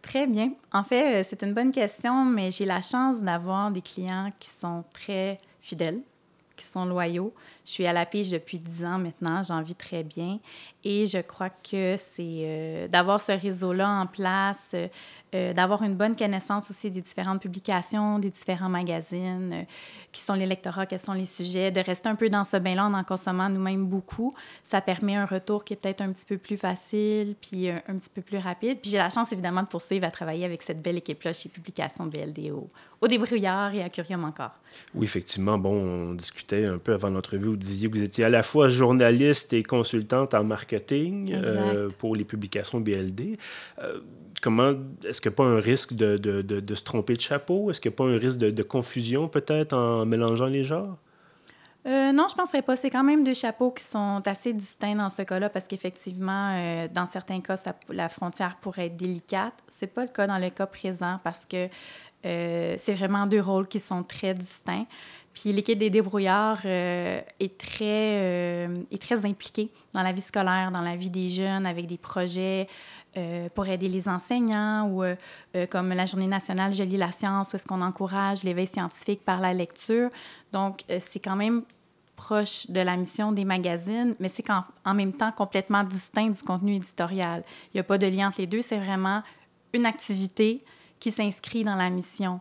Très 0.02 0.26
bien. 0.26 0.52
En 0.72 0.84
fait, 0.84 1.22
c'est 1.22 1.42
une 1.42 1.54
bonne 1.54 1.70
question, 1.70 2.24
mais 2.24 2.50
j'ai 2.50 2.66
la 2.66 2.82
chance 2.82 3.22
d'avoir 3.22 3.70
des 3.70 3.80
clients 3.80 4.30
qui 4.38 4.50
sont 4.50 4.84
très 4.92 5.38
fidèles, 5.60 6.00
qui 6.54 6.64
sont 6.64 6.84
loyaux. 6.84 7.32
Je 7.66 7.72
suis 7.72 7.86
à 7.86 7.92
la 7.92 8.06
pige 8.06 8.30
depuis 8.30 8.60
dix 8.60 8.84
ans 8.84 8.96
maintenant, 8.96 9.42
j'en 9.42 9.60
vis 9.60 9.74
très 9.74 10.04
bien. 10.04 10.38
Et 10.84 11.04
je 11.06 11.18
crois 11.18 11.50
que 11.50 11.96
c'est 11.98 12.44
euh, 12.44 12.86
d'avoir 12.86 13.20
ce 13.20 13.32
réseau-là 13.32 13.88
en 13.88 14.06
place, 14.06 14.70
euh, 14.72 14.86
euh, 15.34 15.52
d'avoir 15.52 15.82
une 15.82 15.96
bonne 15.96 16.14
connaissance 16.14 16.70
aussi 16.70 16.92
des 16.92 17.00
différentes 17.00 17.42
publications, 17.42 18.20
des 18.20 18.30
différents 18.30 18.68
magazines, 18.68 19.66
qui 20.12 20.20
sont 20.20 20.34
les 20.34 20.46
lectorats, 20.46 20.86
quels 20.86 21.00
sont 21.00 21.12
les 21.12 21.24
sujets, 21.24 21.72
de 21.72 21.80
rester 21.80 22.08
un 22.08 22.14
peu 22.14 22.28
dans 22.28 22.44
ce 22.44 22.56
bain-là 22.56 22.84
en 22.84 22.94
en 22.94 23.02
consommant 23.02 23.48
nous-mêmes 23.48 23.84
beaucoup. 23.84 24.32
Ça 24.62 24.80
permet 24.80 25.16
un 25.16 25.26
retour 25.26 25.64
qui 25.64 25.72
est 25.72 25.76
peut-être 25.76 26.02
un 26.02 26.12
petit 26.12 26.24
peu 26.24 26.38
plus 26.38 26.56
facile, 26.56 27.34
puis 27.40 27.68
un, 27.68 27.80
petit 27.80 28.10
peu 28.14 28.22
plus 28.22 28.38
rapide. 28.38 28.78
Puis 28.80 28.92
j'ai 28.92 28.98
la 28.98 29.10
chance 29.10 29.32
évidemment 29.32 29.62
de 29.62 29.68
poursuivre 29.68 30.06
à 30.06 30.12
travailler 30.12 30.44
avec 30.44 30.62
cette 30.62 30.80
belle 30.80 30.98
équipe-là 30.98 31.32
chez 31.32 31.48
Publications 31.48 32.06
BLDO, 32.06 32.68
au 33.00 33.08
débrouillard 33.08 33.74
et 33.74 33.82
à 33.82 33.88
Curium 33.88 34.22
encore. 34.22 34.52
Oui, 34.94 35.04
effectivement. 35.04 35.58
Bon, 35.58 35.74
on 35.74 36.14
discutait 36.14 36.64
un 36.64 36.78
peu 36.78 36.94
avant 36.94 37.10
l'entrevue, 37.10 37.55
vous 37.56 37.60
disiez 37.60 37.88
que 37.88 37.96
vous 37.96 38.02
étiez 38.02 38.24
à 38.24 38.28
la 38.28 38.42
fois 38.42 38.68
journaliste 38.68 39.52
et 39.54 39.62
consultante 39.62 40.34
en 40.34 40.44
marketing 40.44 41.34
euh, 41.34 41.88
pour 41.98 42.14
les 42.14 42.24
publications 42.24 42.80
BLD. 42.80 43.38
Euh, 43.78 44.00
comment 44.42 44.74
est-ce 45.04 45.20
qu'il 45.20 45.30
n'y 45.30 45.34
a 45.34 45.36
pas 45.36 45.44
un 45.44 45.60
risque 45.60 45.94
de, 45.94 46.16
de, 46.16 46.42
de, 46.42 46.74
se 46.74 46.84
tromper 46.84 47.14
de 47.14 47.20
chapeau? 47.20 47.70
Est-ce 47.70 47.80
qu'il 47.80 47.90
n'y 47.90 47.94
a 47.94 47.96
pas 47.96 48.04
un 48.04 48.18
risque 48.18 48.38
de, 48.38 48.62
confusion 48.62 49.28
peut-être 49.28 49.74
en 49.74 50.04
mélangeant 50.04 50.46
les 50.46 50.64
genres? 50.64 50.98
Euh, 51.86 52.12
non, 52.12 52.26
je 52.28 52.34
ne 52.34 52.38
penserais 52.38 52.62
pas. 52.62 52.76
C'est 52.76 52.90
quand 52.90 53.04
même 53.04 53.24
deux 53.24 53.34
chapeaux 53.34 53.70
qui 53.70 53.84
sont 53.84 54.20
assez 54.26 54.52
distincts 54.52 54.96
dans 54.96 55.08
ce 55.08 55.22
cas-là 55.22 55.48
parce 55.48 55.68
qu'effectivement, 55.68 56.86
dans 56.92 57.06
certains 57.06 57.40
cas, 57.40 57.56
la 57.88 58.08
frontière 58.08 58.56
pourrait 58.60 58.86
être 58.86 58.96
délicate. 58.96 59.54
Ce 59.70 59.84
n'est 59.84 59.90
pas 59.90 60.02
le 60.02 60.10
cas 60.10 60.26
dans 60.26 60.38
le 60.38 60.50
cas 60.50 60.66
présent 60.66 61.20
parce 61.24 61.46
que 61.46 61.68
c'est 62.22 62.94
vraiment 62.94 63.26
deux 63.26 63.40
rôles 63.40 63.68
qui 63.68 63.78
sont 63.78 64.02
très 64.02 64.34
distincts. 64.34 64.86
Puis 65.36 65.52
l'équipe 65.52 65.78
des 65.78 65.90
débrouillards 65.90 66.62
euh, 66.64 67.20
est, 67.40 67.58
très, 67.58 67.84
euh, 67.84 68.82
est 68.90 69.02
très 69.02 69.26
impliquée 69.26 69.70
dans 69.92 70.02
la 70.02 70.12
vie 70.12 70.22
scolaire, 70.22 70.70
dans 70.72 70.80
la 70.80 70.96
vie 70.96 71.10
des 71.10 71.28
jeunes, 71.28 71.66
avec 71.66 71.86
des 71.86 71.98
projets 71.98 72.66
euh, 73.18 73.50
pour 73.54 73.66
aider 73.66 73.86
les 73.86 74.08
enseignants 74.08 74.88
ou 74.88 75.04
comme 75.70 75.90
la 75.90 76.06
Journée 76.06 76.26
nationale 76.26 76.72
Je 76.72 76.82
lis 76.82 76.96
la 76.96 77.12
science, 77.12 77.52
où 77.52 77.56
est-ce 77.56 77.66
qu'on 77.66 77.82
encourage 77.82 78.44
l'éveil 78.44 78.66
scientifique 78.66 79.22
par 79.26 79.42
la 79.42 79.52
lecture. 79.52 80.08
Donc, 80.52 80.84
c'est 81.00 81.20
quand 81.20 81.36
même 81.36 81.64
proche 82.16 82.70
de 82.70 82.80
la 82.80 82.96
mission 82.96 83.30
des 83.30 83.44
magazines, 83.44 84.14
mais 84.18 84.30
c'est 84.30 84.48
en, 84.48 84.64
en 84.86 84.94
même 84.94 85.12
temps 85.12 85.32
complètement 85.32 85.84
distinct 85.84 86.30
du 86.30 86.40
contenu 86.40 86.76
éditorial. 86.76 87.44
Il 87.74 87.76
n'y 87.76 87.80
a 87.80 87.84
pas 87.84 87.98
de 87.98 88.06
lien 88.06 88.28
entre 88.28 88.40
les 88.40 88.46
deux, 88.46 88.62
c'est 88.62 88.78
vraiment 88.78 89.22
une 89.74 89.84
activité 89.84 90.64
qui 90.98 91.10
s'inscrit 91.10 91.62
dans 91.62 91.76
la 91.76 91.90
mission 91.90 92.40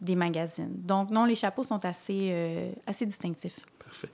des 0.00 0.14
magazines. 0.14 0.74
Donc, 0.84 1.10
non, 1.10 1.24
les 1.24 1.34
chapeaux 1.34 1.62
sont 1.62 1.82
assez, 1.84 2.28
euh, 2.30 2.70
assez 2.86 3.06
distinctifs. 3.06 3.58
Parfait. 3.82 4.08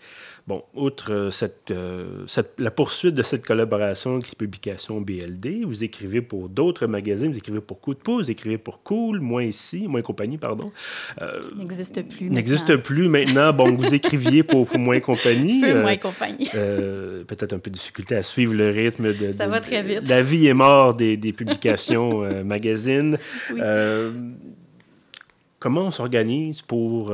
Bon, 0.46 0.62
outre 0.74 1.12
euh, 1.12 1.30
cette, 1.30 1.70
euh, 1.70 2.24
cette, 2.28 2.60
la 2.60 2.70
poursuite 2.70 3.14
de 3.14 3.22
cette 3.22 3.44
collaboration 3.44 4.14
avec 4.14 4.28
les 4.28 4.36
publications 4.36 5.00
BLD, 5.00 5.64
vous 5.64 5.82
écrivez 5.82 6.20
pour 6.20 6.48
d'autres 6.48 6.86
magazines, 6.86 7.32
vous 7.32 7.38
écrivez 7.38 7.60
pour 7.60 7.80
Coup 7.80 7.94
de 7.94 7.98
pouce, 7.98 8.24
vous 8.24 8.30
écrivez 8.30 8.58
pour 8.58 8.82
Cool, 8.82 9.18
Moins 9.20 9.44
ici, 9.44 9.88
Moins 9.88 10.02
compagnie, 10.02 10.38
pardon. 10.38 10.66
N'existe 11.56 12.06
plus. 12.08 12.30
N'existe 12.30 12.76
plus 12.76 13.08
maintenant. 13.08 13.52
Bon, 13.52 13.74
vous 13.74 13.92
écriviez 13.92 14.42
pour, 14.44 14.66
pour 14.68 14.78
Moins 14.78 15.00
compagnie. 15.00 15.62
Peu 15.62 15.80
Moins 15.80 15.96
compagnie. 15.96 16.48
Peut-être 16.50 17.54
un 17.54 17.58
peu 17.58 17.70
de 17.70 17.74
difficulté 17.74 18.14
à 18.14 18.22
suivre 18.22 18.54
le 18.54 18.70
rythme 18.70 19.12
de. 19.14 19.32
Ça 19.32 19.46
va 19.46 19.60
très 19.60 19.82
vite. 19.82 20.08
la 20.08 20.22
vie 20.22 20.46
est 20.46 20.54
mort 20.54 20.94
des, 20.94 21.16
des 21.16 21.32
publications 21.32 22.20
magazines. 22.44 23.18
Oui. 23.52 23.60
Comment 25.62 25.82
on 25.82 25.90
s'organise 25.92 26.60
pour 26.60 27.12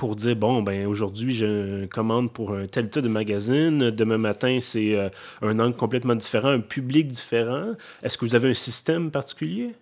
pour 0.00 0.16
dire 0.16 0.34
bon, 0.34 0.62
ben 0.62 0.86
aujourd'hui, 0.86 1.34
je 1.34 1.84
commande 1.84 2.32
pour 2.32 2.54
un 2.54 2.66
tel 2.66 2.88
type 2.88 3.02
de 3.02 3.08
magazine. 3.10 3.90
Demain 3.90 4.16
matin, 4.16 4.56
c'est 4.62 4.96
euh, 4.96 5.10
un 5.42 5.60
angle 5.60 5.76
complètement 5.76 6.14
différent, 6.14 6.48
un 6.48 6.60
public 6.60 7.08
différent. 7.08 7.74
Est-ce 8.02 8.16
que 8.16 8.24
vous 8.24 8.34
avez 8.34 8.48
un 8.48 8.54
système 8.54 9.10
particulier? 9.10 9.74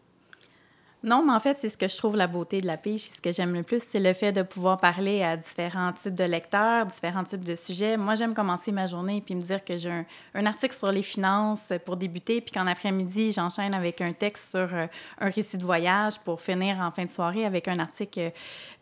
Non, 1.08 1.24
mais 1.24 1.32
en 1.32 1.40
fait, 1.40 1.56
c'est 1.56 1.70
ce 1.70 1.78
que 1.78 1.88
je 1.88 1.96
trouve 1.96 2.18
la 2.18 2.26
beauté 2.26 2.60
de 2.60 2.66
la 2.66 2.76
pige. 2.76 3.08
Ce 3.08 3.18
que 3.18 3.32
j'aime 3.32 3.54
le 3.54 3.62
plus, 3.62 3.82
c'est 3.82 3.98
le 3.98 4.12
fait 4.12 4.30
de 4.30 4.42
pouvoir 4.42 4.76
parler 4.76 5.22
à 5.22 5.38
différents 5.38 5.90
types 5.94 6.14
de 6.14 6.24
lecteurs, 6.24 6.84
différents 6.84 7.24
types 7.24 7.44
de 7.44 7.54
sujets. 7.54 7.96
Moi, 7.96 8.14
j'aime 8.14 8.34
commencer 8.34 8.72
ma 8.72 8.84
journée 8.84 9.16
et 9.16 9.20
puis 9.22 9.34
me 9.34 9.40
dire 9.40 9.64
que 9.64 9.78
j'ai 9.78 10.04
un, 10.34 10.46
article 10.46 10.76
sur 10.76 10.92
les 10.92 11.00
finances 11.00 11.72
pour 11.86 11.96
débuter, 11.96 12.42
puis 12.42 12.52
qu'en 12.52 12.66
après-midi, 12.66 13.32
j'enchaîne 13.32 13.74
avec 13.74 14.02
un 14.02 14.12
texte 14.12 14.50
sur 14.50 14.68
euh, 14.74 14.86
un 15.18 15.30
récit 15.30 15.56
de 15.56 15.64
voyage 15.64 16.18
pour 16.20 16.42
finir 16.42 16.78
en 16.78 16.90
fin 16.90 17.06
de 17.06 17.10
soirée 17.10 17.46
avec 17.46 17.68
un 17.68 17.78
article 17.78 18.32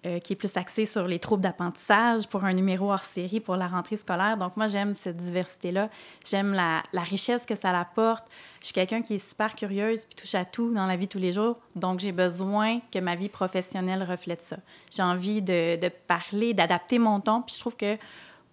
euh, 0.04 0.18
qui 0.18 0.32
est 0.32 0.36
plus 0.36 0.56
axé 0.56 0.84
sur 0.84 1.06
les 1.06 1.20
troubles 1.20 1.44
d'apprentissage 1.44 2.26
pour 2.26 2.44
un 2.44 2.54
numéro 2.54 2.90
hors 2.90 3.04
série 3.04 3.38
pour 3.38 3.54
la 3.54 3.68
rentrée 3.68 3.96
scolaire. 3.96 4.36
Donc, 4.36 4.56
moi, 4.56 4.66
j'aime 4.66 4.94
cette 4.94 5.16
diversité-là. 5.16 5.90
J'aime 6.24 6.54
la, 6.54 6.82
la 6.92 7.02
richesse 7.02 7.46
que 7.46 7.54
ça 7.54 7.78
apporte. 7.78 8.24
Je 8.60 8.66
suis 8.66 8.74
quelqu'un 8.74 9.02
qui 9.02 9.14
est 9.14 9.30
super 9.30 9.54
curieuse 9.54 10.06
puis 10.06 10.16
touche 10.16 10.34
à 10.34 10.44
tout 10.44 10.74
dans 10.74 10.86
la 10.86 10.96
vie 10.96 11.06
tous 11.06 11.20
les 11.20 11.30
jours. 11.30 11.56
Donc, 11.76 12.00
j'ai 12.00 12.15
besoin 12.16 12.80
que 12.92 12.98
ma 12.98 13.14
vie 13.14 13.28
professionnelle 13.28 14.02
reflète 14.02 14.42
ça. 14.42 14.56
J'ai 14.90 15.02
envie 15.02 15.42
de, 15.42 15.88
parler, 16.08 16.54
d'adapter 16.54 16.98
mon 16.98 17.20
ton. 17.20 17.42
Puis 17.42 17.54
je 17.54 17.60
trouve 17.60 17.76
que 17.76 17.96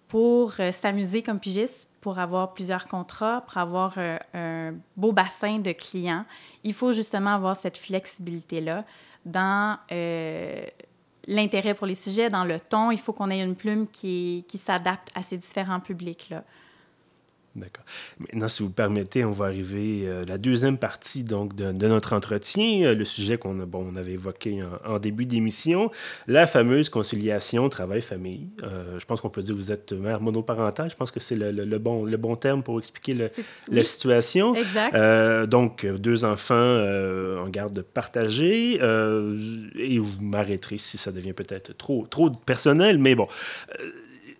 pour 0.08 0.52
euh, 0.60 0.70
s'amuser 0.70 1.22
comme 1.22 1.40
pigiste, 1.40 1.88
pour 2.00 2.18
avoir 2.18 2.52
plusieurs 2.52 2.86
contrats, 2.86 3.42
pour 3.46 3.56
avoir 3.56 3.94
euh, 3.96 4.18
un 4.34 4.74
beau 4.96 5.12
bassin 5.12 5.56
de 5.56 5.72
clients, 5.72 6.24
il 6.62 6.74
faut 6.74 6.92
justement 6.92 7.30
avoir 7.30 7.56
cette 7.56 7.78
flexibilité-là 7.78 8.84
dans 9.24 9.78
euh, 9.90 10.64
l'intérêt 11.26 11.74
pour 11.74 11.86
les 11.86 11.94
sujets, 11.94 12.28
dans 12.28 12.44
le 12.44 12.60
ton. 12.60 12.90
Il 12.90 13.00
faut 13.00 13.12
qu'on 13.12 13.30
ait 13.30 13.42
une 13.42 13.56
plume 13.56 13.88
qui, 13.88 14.44
qui 14.46 14.58
s'adapte 14.58 15.08
à 15.14 15.22
ces 15.22 15.38
différents 15.38 15.80
publics-là. 15.80 16.44
D'accord. 17.56 17.84
Maintenant, 18.18 18.48
si 18.48 18.64
vous 18.64 18.70
permettez, 18.70 19.24
on 19.24 19.30
va 19.30 19.44
arriver 19.44 20.08
à 20.08 20.24
la 20.24 20.38
deuxième 20.38 20.76
partie 20.76 21.22
donc, 21.22 21.54
de, 21.54 21.70
notre 21.86 22.12
entretien, 22.12 22.82
euh, 22.82 22.94
le 22.96 23.04
sujet 23.04 23.38
qu'on 23.38 23.54
bon, 23.54 23.86
on 23.92 23.96
avait 23.96 24.14
évoqué 24.14 24.60
en, 24.84 24.98
début 24.98 25.24
d'émission, 25.24 25.92
la 26.26 26.48
fameuse 26.48 26.88
conciliation 26.88 27.68
travail-famille. 27.68 28.48
Euh, 28.64 28.98
je 28.98 29.04
pense 29.04 29.20
qu'on 29.20 29.30
peut 29.30 29.42
dire 29.42 29.54
que 29.54 29.60
vous 29.60 29.70
êtes 29.70 29.92
mère 29.92 30.20
monoparentale. 30.20 30.90
Je 30.90 30.96
pense 30.96 31.12
que 31.12 31.20
c'est 31.20 31.36
le, 31.36 31.52
le, 31.52 31.78
bon, 31.78 32.04
le 32.04 32.16
bon 32.16 32.34
terme 32.34 32.64
pour 32.64 32.80
expliquer 32.80 33.30
la 33.70 33.84
situation. 33.84 34.54
Exact. 34.56 34.92
Euh, 34.94 35.46
donc, 35.46 35.86
deux 35.86 36.24
enfants 36.24 36.54
en 36.54 37.48
garde 37.50 37.82
partagée. 37.82 38.74
et 38.74 39.98
vous 39.98 40.20
m'arrêterez 40.20 40.78
si 40.78 40.98
ça 40.98 41.12
devient 41.12 41.34
peut-être 41.34 41.76
trop, 41.76 42.06
trop 42.08 42.30
personnel, 42.30 42.98
mais 42.98 43.14
bon 43.14 43.28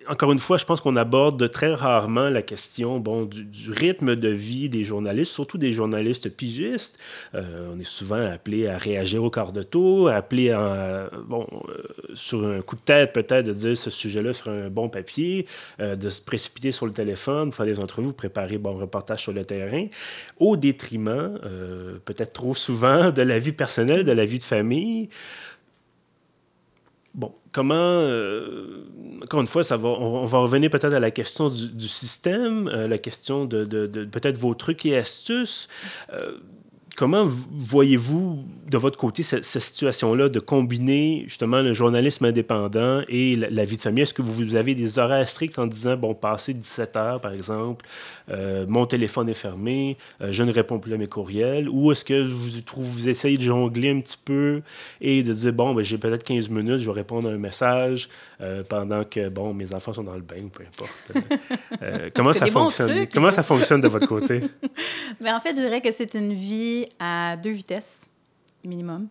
encore 0.09 0.33
une 0.33 0.39
fois, 0.39 0.57
je 0.57 0.65
pense 0.65 0.81
qu'on 0.81 0.97
aborde 0.97 1.51
très 1.51 1.73
rarement 1.75 2.29
la 2.29 2.43
question 2.43 2.99
bon, 2.99 3.25
du, 3.25 3.71
rythme 3.71 4.17
de 4.17 4.29
vie 4.29 4.69
des 4.69 4.85
journalistes, 4.85 5.33
surtout 5.33 5.59
des 5.59 5.73
journalistes 5.73 6.29
pigistes. 6.29 6.99
Euh, 7.35 7.73
on 7.75 7.81
est 7.81 7.87
souvent 7.87 8.25
appelé 8.25 8.67
à 8.69 8.79
réagir 8.79 9.23
au 9.25 9.31
quart 9.31 9.53
de 9.53 9.63
tour, 9.63 10.09
appelé 10.09 10.51
à, 10.51 11.11
bon, 11.27 11.47
euh, 11.69 12.15
sur 12.15 12.47
un 12.47 12.61
coup 12.61 12.77
de 12.77 12.81
tête 12.81 13.13
peut-être 13.13 13.47
de 13.47 13.53
dire 13.53 13.77
ce 13.77 13.91
sujet-là 13.91 14.33
sur 14.33 14.49
un 14.49 14.69
bon 14.69 14.89
papier, 14.89 15.47
euh, 15.81 15.97
de 15.97 16.11
se 16.11 16.23
précipiter 16.23 16.73
sur 16.73 16.87
le 16.87 16.93
téléphone, 16.93 17.53
faire 17.53 17.67
des 17.67 17.81
entrevues, 17.81 18.13
préparer 18.13 18.59
bon 18.59 18.77
reportage 18.77 19.23
sur 19.23 19.33
le 19.33 19.45
terrain, 19.45 19.87
au 20.39 20.57
détriment, 20.57 21.39
peut-être 22.05 22.33
trop 22.33 22.55
souvent, 22.55 23.11
de 23.11 23.23
la 23.23 23.39
vie 23.39 23.53
personnelle, 23.53 24.05
de 24.05 24.13
la 24.13 24.25
vie 24.25 24.39
de 24.39 24.43
famille. 24.43 25.09
Bon, 27.15 27.33
comment, 27.53 27.75
euh, 27.77 28.85
encore 29.23 29.41
une 29.41 29.47
fois, 29.47 29.63
ça 29.63 29.77
va, 29.77 29.89
on, 29.89 30.25
va 30.25 30.39
revenir 30.39 30.69
peut-être 30.69 30.95
à 30.95 31.01
la 31.01 31.13
question 31.13 31.49
du, 31.49 31.87
système, 31.87 32.67
euh, 32.67 32.89
la 32.89 32.99
question 32.99 33.45
de, 33.45 33.65
peut-être 34.07 34.37
vos 34.37 34.55
trucs 34.55 34.85
et 34.85 34.97
astuces. 34.97 35.69
Euh, 36.13 36.39
Comment 36.97 37.27
voyez-vous 37.27 38.45
de 38.71 38.79
votre 38.79 38.97
côté 38.97 39.25
cette, 39.25 39.45
situation-là 39.45 40.29
de 40.29 40.39
combiner 40.39 41.25
justement 41.27 41.61
le 41.61 41.73
journalisme 41.73 42.25
indépendant 42.25 43.03
et 43.09 43.35
la, 43.35 43.65
vie 43.65 43.77
de 43.77 43.81
famille? 43.81 44.03
Est-ce 44.05 44.15
que 44.15 44.23
vous 44.23 44.55
avez 44.55 44.77
des 44.77 45.01
horaires 45.01 45.29
stricts 45.29 45.59
en 45.59 45.67
disant, 45.67 45.97
bon, 45.97 46.15
passé 46.15 46.55
17 46.55 46.97
heures 46.97 47.21
par 47.21 47.33
exemple, 47.33 47.85
euh, 48.31 48.65
mon 48.69 48.87
téléphone 48.87 49.29
est 49.29 49.35
fermé, 49.35 49.97
euh, 50.21 50.29
je 50.31 50.45
ne 50.45 50.53
réponds 50.53 50.79
plus 50.79 50.95
à 50.95 50.97
mes 50.97 51.09
courriels? 51.09 51.69
Ou 51.69 51.91
est-ce 51.91 52.05
que 52.05 52.23
vous, 52.23 52.83
vous 52.83 53.09
essayez 53.09 53.39
de 53.39 53.43
jongler 53.43 53.91
un 53.91 54.01
petit 54.01 54.19
peu 54.25 54.63
et 55.01 55.25
de 55.25 55.33
dire, 55.33 55.53
bon, 55.53 55.75
ben, 55.75 55.85
j'ai 55.85 55.99
peut-être 55.99 56.23
15 56.23 56.49
minutes, 56.49 56.79
je 56.79 56.87
vais 56.87 56.93
répondre 56.93 57.29
à 57.29 57.33
un 57.33 57.39
message 57.39 58.09
euh, 58.41 58.63
pendant 58.63 59.03
que, 59.03 59.29
bon, 59.31 59.53
mes 59.53 59.75
enfants 59.75 59.95
sont 59.95 60.05
dans 60.05 60.15
le 60.15 60.23
bain, 60.23 60.49
peu 60.53 60.63
importe. 60.63 62.13
comment 62.15 62.33
ça 62.33 62.47
fonctionne? 62.47 63.09
comment 63.13 63.33
ça 63.33 63.43
fonctionne 63.43 63.81
de 63.81 63.89
votre 63.89 64.07
côté? 64.07 64.43
Mais 64.63 64.71
ben, 65.23 65.37
en 65.37 65.41
fait, 65.41 65.57
je 65.57 65.61
dirais 65.61 65.81
que 65.81 65.91
c'est 65.91 66.15
une 66.15 66.33
vie 66.33 66.84
à 66.99 67.37
deux 67.37 67.51
vitesses 67.51 68.03
minimum. 68.65 69.09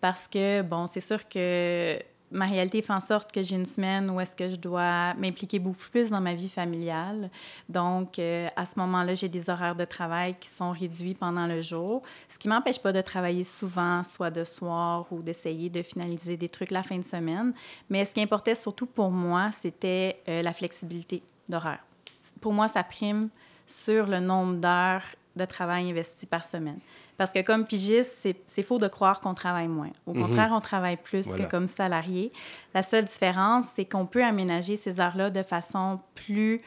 Parce 0.00 0.28
que, 0.28 0.62
bon, 0.62 0.86
c'est 0.86 1.00
sûr 1.00 1.28
que 1.28 1.98
ma 2.30 2.46
réalité 2.46 2.82
fait 2.82 2.92
en 2.92 3.00
sorte 3.00 3.32
que 3.32 3.42
j'ai 3.42 3.54
une 3.54 3.64
semaine 3.64 4.10
où 4.10 4.20
est-ce 4.20 4.34
que 4.34 4.48
je 4.48 4.56
dois 4.56 5.14
m'impliquer 5.14 5.58
beaucoup 5.58 5.88
plus 5.90 6.10
dans 6.10 6.20
ma 6.20 6.34
vie 6.34 6.48
familiale. 6.48 7.30
Donc, 7.68 8.18
euh, 8.18 8.48
à 8.56 8.66
ce 8.66 8.78
moment-là, 8.80 9.14
j'ai 9.14 9.28
des 9.28 9.48
horaires 9.48 9.76
de 9.76 9.84
travail 9.84 10.34
qui 10.34 10.48
sont 10.48 10.72
réduits 10.72 11.14
pendant 11.14 11.46
le 11.46 11.60
jour, 11.60 12.02
ce 12.28 12.38
qui 12.38 12.48
m'empêche 12.48 12.80
pas 12.80 12.92
de 12.92 13.00
travailler 13.00 13.44
souvent, 13.44 14.02
soit 14.02 14.30
de 14.30 14.42
soir 14.42 15.06
ou 15.12 15.22
d'essayer 15.22 15.70
de 15.70 15.82
finaliser 15.82 16.36
des 16.36 16.48
trucs 16.48 16.72
la 16.72 16.82
fin 16.82 16.98
de 16.98 17.04
semaine. 17.04 17.54
Mais 17.88 18.04
ce 18.04 18.12
qui 18.12 18.20
importait 18.20 18.56
surtout 18.56 18.86
pour 18.86 19.10
moi, 19.10 19.50
c'était 19.52 20.20
euh, 20.28 20.42
la 20.42 20.52
flexibilité 20.52 21.22
d'horaire. 21.48 21.84
Pour 22.40 22.52
moi, 22.52 22.68
ça 22.68 22.82
prime 22.82 23.28
sur 23.66 24.06
le 24.06 24.20
nombre 24.20 24.56
d'heures 24.56 25.04
de 25.36 25.44
travail 25.44 25.90
investi 25.90 26.26
par 26.26 26.44
semaine. 26.44 26.78
Parce 27.16 27.32
que 27.32 27.42
comme 27.42 27.64
pigiste, 27.64 28.28
c'est 28.46 28.62
faux 28.62 28.78
de 28.78 28.88
croire 28.88 29.20
qu'on 29.20 29.34
travaille 29.34 29.68
moins. 29.68 29.90
Au 30.06 30.14
mhm. 30.14 30.22
contraire, 30.22 30.50
on 30.52 30.60
travaille 30.60 30.96
plus 30.96 31.34
que 31.34 31.42
comme 31.44 31.66
salarié. 31.66 32.32
La 32.74 32.82
seule 32.82 33.04
différence, 33.04 33.66
c'est 33.74 33.84
qu'on 33.84 34.06
peut 34.06 34.24
aménager 34.24 34.76
ces 34.76 35.00
heures-là 35.00 35.30
de 35.30 35.42
façon 35.42 36.00
plus 36.14 36.62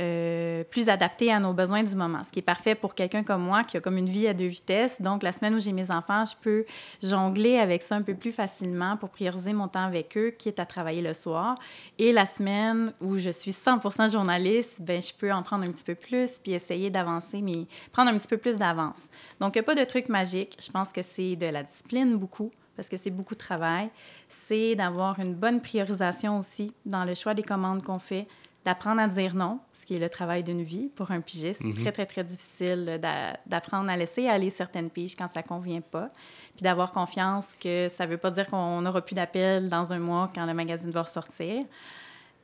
euh, 0.00 0.64
plus 0.64 0.88
adapté 0.88 1.30
à 1.30 1.40
nos 1.40 1.52
besoins 1.52 1.82
du 1.82 1.94
moment. 1.94 2.24
Ce 2.24 2.30
qui 2.30 2.38
est 2.38 2.42
parfait 2.42 2.74
pour 2.74 2.94
quelqu'un 2.94 3.22
comme 3.22 3.42
moi 3.42 3.64
qui 3.64 3.76
a 3.76 3.80
comme 3.80 3.98
une 3.98 4.08
vie 4.08 4.26
à 4.26 4.34
deux 4.34 4.46
vitesses. 4.46 5.02
Donc, 5.02 5.22
la 5.22 5.32
semaine 5.32 5.54
où 5.54 5.58
j'ai 5.58 5.72
mes 5.72 5.90
enfants, 5.90 6.24
je 6.24 6.34
peux 6.40 6.64
jongler 7.02 7.58
avec 7.58 7.82
ça 7.82 7.96
un 7.96 8.02
peu 8.02 8.14
plus 8.14 8.32
facilement 8.32 8.96
pour 8.96 9.10
prioriser 9.10 9.52
mon 9.52 9.68
temps 9.68 9.84
avec 9.84 10.16
eux, 10.16 10.30
qui 10.30 10.48
est 10.48 10.58
à 10.58 10.64
travailler 10.64 11.02
le 11.02 11.12
soir. 11.12 11.56
Et 11.98 12.12
la 12.12 12.24
semaine 12.24 12.92
où 13.00 13.18
je 13.18 13.30
suis 13.30 13.50
100% 13.50 14.10
journaliste, 14.10 14.80
ben, 14.80 15.02
je 15.02 15.12
peux 15.12 15.32
en 15.32 15.42
prendre 15.42 15.68
un 15.68 15.72
petit 15.72 15.84
peu 15.84 15.94
plus 15.94 16.38
puis 16.38 16.52
essayer 16.52 16.88
d'avancer, 16.88 17.42
mais 17.42 17.66
prendre 17.92 18.10
un 18.10 18.16
petit 18.16 18.28
peu 18.28 18.38
plus 18.38 18.56
d'avance. 18.56 19.10
Donc, 19.40 19.54
il 19.54 19.58
n'y 19.58 19.64
a 19.64 19.64
pas 19.64 19.74
de 19.74 19.84
truc 19.84 20.08
magique. 20.08 20.56
Je 20.62 20.70
pense 20.70 20.92
que 20.92 21.02
c'est 21.02 21.36
de 21.36 21.46
la 21.46 21.62
discipline 21.62 22.16
beaucoup 22.16 22.50
parce 22.80 22.88
que 22.88 22.96
c'est 22.96 23.10
beaucoup 23.10 23.34
de 23.34 23.40
travail. 23.40 23.90
C'est 24.30 24.74
d'avoir 24.74 25.18
une 25.18 25.34
bonne 25.34 25.60
priorisation 25.60 26.38
aussi 26.38 26.72
dans 26.86 27.04
le 27.04 27.14
choix 27.14 27.34
des 27.34 27.42
commandes 27.42 27.82
qu'on 27.82 27.98
fait, 27.98 28.26
d'apprendre 28.64 29.00
à 29.00 29.08
dire 29.08 29.34
non, 29.34 29.58
ce 29.72 29.86
qui 29.86 29.94
est 29.94 29.98
le 29.98 30.08
travail 30.08 30.42
d'une 30.42 30.62
vie 30.62 30.88
pour 30.88 31.10
un 31.10 31.20
pigiste. 31.20 31.60
C'est 31.62 31.68
mhm. 31.68 31.74
très, 31.74 31.92
très, 31.92 32.06
très 32.06 32.24
difficile 32.24 33.00
d'apprendre 33.46 33.90
à 33.90 33.96
laisser 33.96 34.28
aller 34.28 34.50
certaines 34.50 34.90
piges 34.90 35.16
quand 35.16 35.28
ça 35.28 35.40
ne 35.40 35.46
convient 35.46 35.80
pas, 35.80 36.10
puis 36.54 36.62
d'avoir 36.62 36.92
confiance 36.92 37.54
que 37.58 37.88
ça 37.88 38.06
ne 38.06 38.10
veut 38.10 38.18
pas 38.18 38.30
dire 38.30 38.46
qu'on 38.48 38.82
n'aura 38.82 39.00
plus 39.00 39.14
d'appels 39.14 39.68
dans 39.68 39.92
un 39.92 39.98
mois 39.98 40.30
quand 40.34 40.44
le 40.44 40.54
magazine 40.54 40.90
va 40.90 41.02
ressortir. 41.02 41.62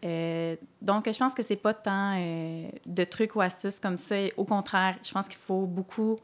Euh, 0.04 0.56
donc, 0.80 1.11
je 1.11 1.18
pense 1.18 1.35
que 1.35 1.42
c'est 1.42 1.56
pas 1.56 1.75
tant 1.75 2.14
euh, 2.16 2.68
de 2.87 3.04
trucs 3.04 3.35
ou 3.35 3.40
astuces 3.40 3.80
comme 3.80 3.99
ça. 3.99 4.16
Au 4.37 4.44
contraire, 4.44 4.96
je 5.02 5.12
pense 5.12 5.26
qu'il 5.26 5.38
faut 5.38 5.66
beaucoup 5.66 6.16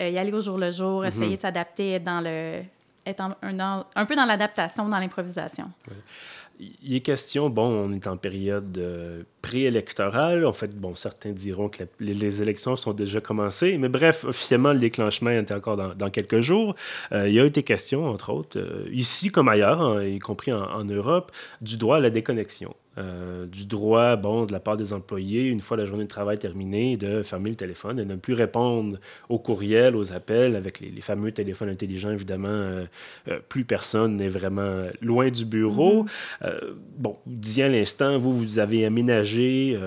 euh, 0.00 0.08
y 0.08 0.18
aller 0.18 0.32
au 0.32 0.40
jour 0.40 0.58
le 0.58 0.70
jour, 0.70 1.00
mhm. 1.00 1.08
essayer 1.08 1.36
de 1.36 1.40
s'adapter, 1.40 1.92
être 1.92 2.04
dans 2.04 2.20
le 2.20 2.62
être 3.04 3.20
un, 3.20 3.84
un, 3.96 4.06
peu 4.06 4.14
dans 4.14 4.24
l'adaptation, 4.24 4.88
dans 4.88 4.98
l'improvisation. 4.98 5.70
Il 6.60 6.94
est 6.94 7.00
question, 7.00 7.50
bon, 7.50 7.66
on 7.66 7.92
est 7.92 8.06
en 8.06 8.16
période 8.16 8.80
préélectorale. 9.40 10.44
En 10.44 10.52
fait, 10.52 10.74
bon, 10.78 10.94
certains 10.94 11.30
diront 11.30 11.68
que 11.68 11.84
les, 12.00 12.42
élections 12.42 12.76
sont 12.76 12.92
déjà 12.92 13.20
commencées. 13.20 13.78
Mais 13.78 13.88
bref, 13.88 14.24
officiellement, 14.24 14.72
le 14.72 14.78
déclenchement 14.78 15.30
est 15.30 15.52
encore 15.52 15.76
dans, 15.76 16.10
quelques 16.10 16.40
jours. 16.40 16.74
il 17.12 17.32
y 17.32 17.40
a 17.40 17.44
été 17.44 17.62
question, 17.62 18.06
entre 18.06 18.30
autres, 18.30 18.86
ici 18.90 19.30
comme 19.30 19.48
ailleurs, 19.48 19.80
hein, 19.80 20.04
y 20.04 20.18
compris 20.18 20.52
en 20.52 20.84
Europe, 20.84 21.32
du 21.60 21.76
droit 21.76 21.96
à 21.96 22.00
la 22.00 22.10
déconnexion. 22.10 22.74
Euh, 22.98 23.46
du 23.46 23.64
droit, 23.64 24.16
bon, 24.16 24.44
de 24.44 24.52
la 24.52 24.60
part 24.60 24.76
des 24.76 24.92
employés, 24.92 25.44
une 25.44 25.60
fois 25.60 25.78
la 25.78 25.86
journée 25.86 26.04
de 26.04 26.10
travail 26.10 26.38
terminée, 26.38 26.98
de 26.98 27.22
fermer 27.22 27.48
le 27.48 27.56
téléphone 27.56 27.98
et 27.98 28.04
de 28.04 28.10
ne 28.10 28.16
plus 28.16 28.34
répondre 28.34 28.98
aux 29.30 29.38
courriels, 29.38 29.96
aux 29.96 30.12
appels, 30.12 30.56
avec 30.56 30.78
les, 30.78 31.00
fameux 31.00 31.32
téléphones 31.32 31.70
intelligents, 31.70 32.10
évidemment, 32.10 32.48
euh, 32.48 32.84
euh, 33.28 33.40
plus 33.48 33.64
personne 33.64 34.16
n'est 34.16 34.28
vraiment 34.28 34.82
loin 35.00 35.30
du 35.30 35.46
bureau. 35.46 36.04
Mm-hmm. 36.42 36.50
bon, 36.98 37.16
vous 37.26 37.36
disiez 37.36 37.64
à 37.64 37.68
l'instant, 37.68 38.18
vous, 38.18 38.36
vous 38.36 38.58
avez 38.58 38.84
aménagé 38.84 39.78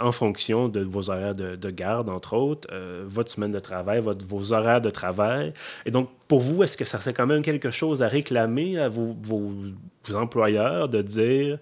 en 0.00 0.12
fonction 0.12 0.68
de 0.68 0.80
vos 0.80 1.10
horaires 1.10 1.34
de, 1.34 1.70
garde, 1.70 2.08
entre 2.08 2.34
autres, 2.34 2.68
votre 3.06 3.30
semaine 3.30 3.52
de 3.52 3.58
travail, 3.58 4.00
vos 4.00 4.52
horaires 4.52 4.80
de 4.80 4.90
travail. 4.90 5.52
Et 5.86 5.90
donc, 5.90 6.10
pour 6.28 6.40
vous, 6.40 6.62
est-ce 6.62 6.76
que 6.76 6.84
ça 6.84 7.00
serait 7.00 7.14
quand 7.14 7.26
même 7.26 7.42
quelque 7.42 7.70
chose 7.70 8.02
à 8.02 8.08
réclamer 8.08 8.78
à 8.78 8.88
vos, 8.88 9.16
employeurs 10.14 10.88
de 10.88 11.02
dire... 11.02 11.58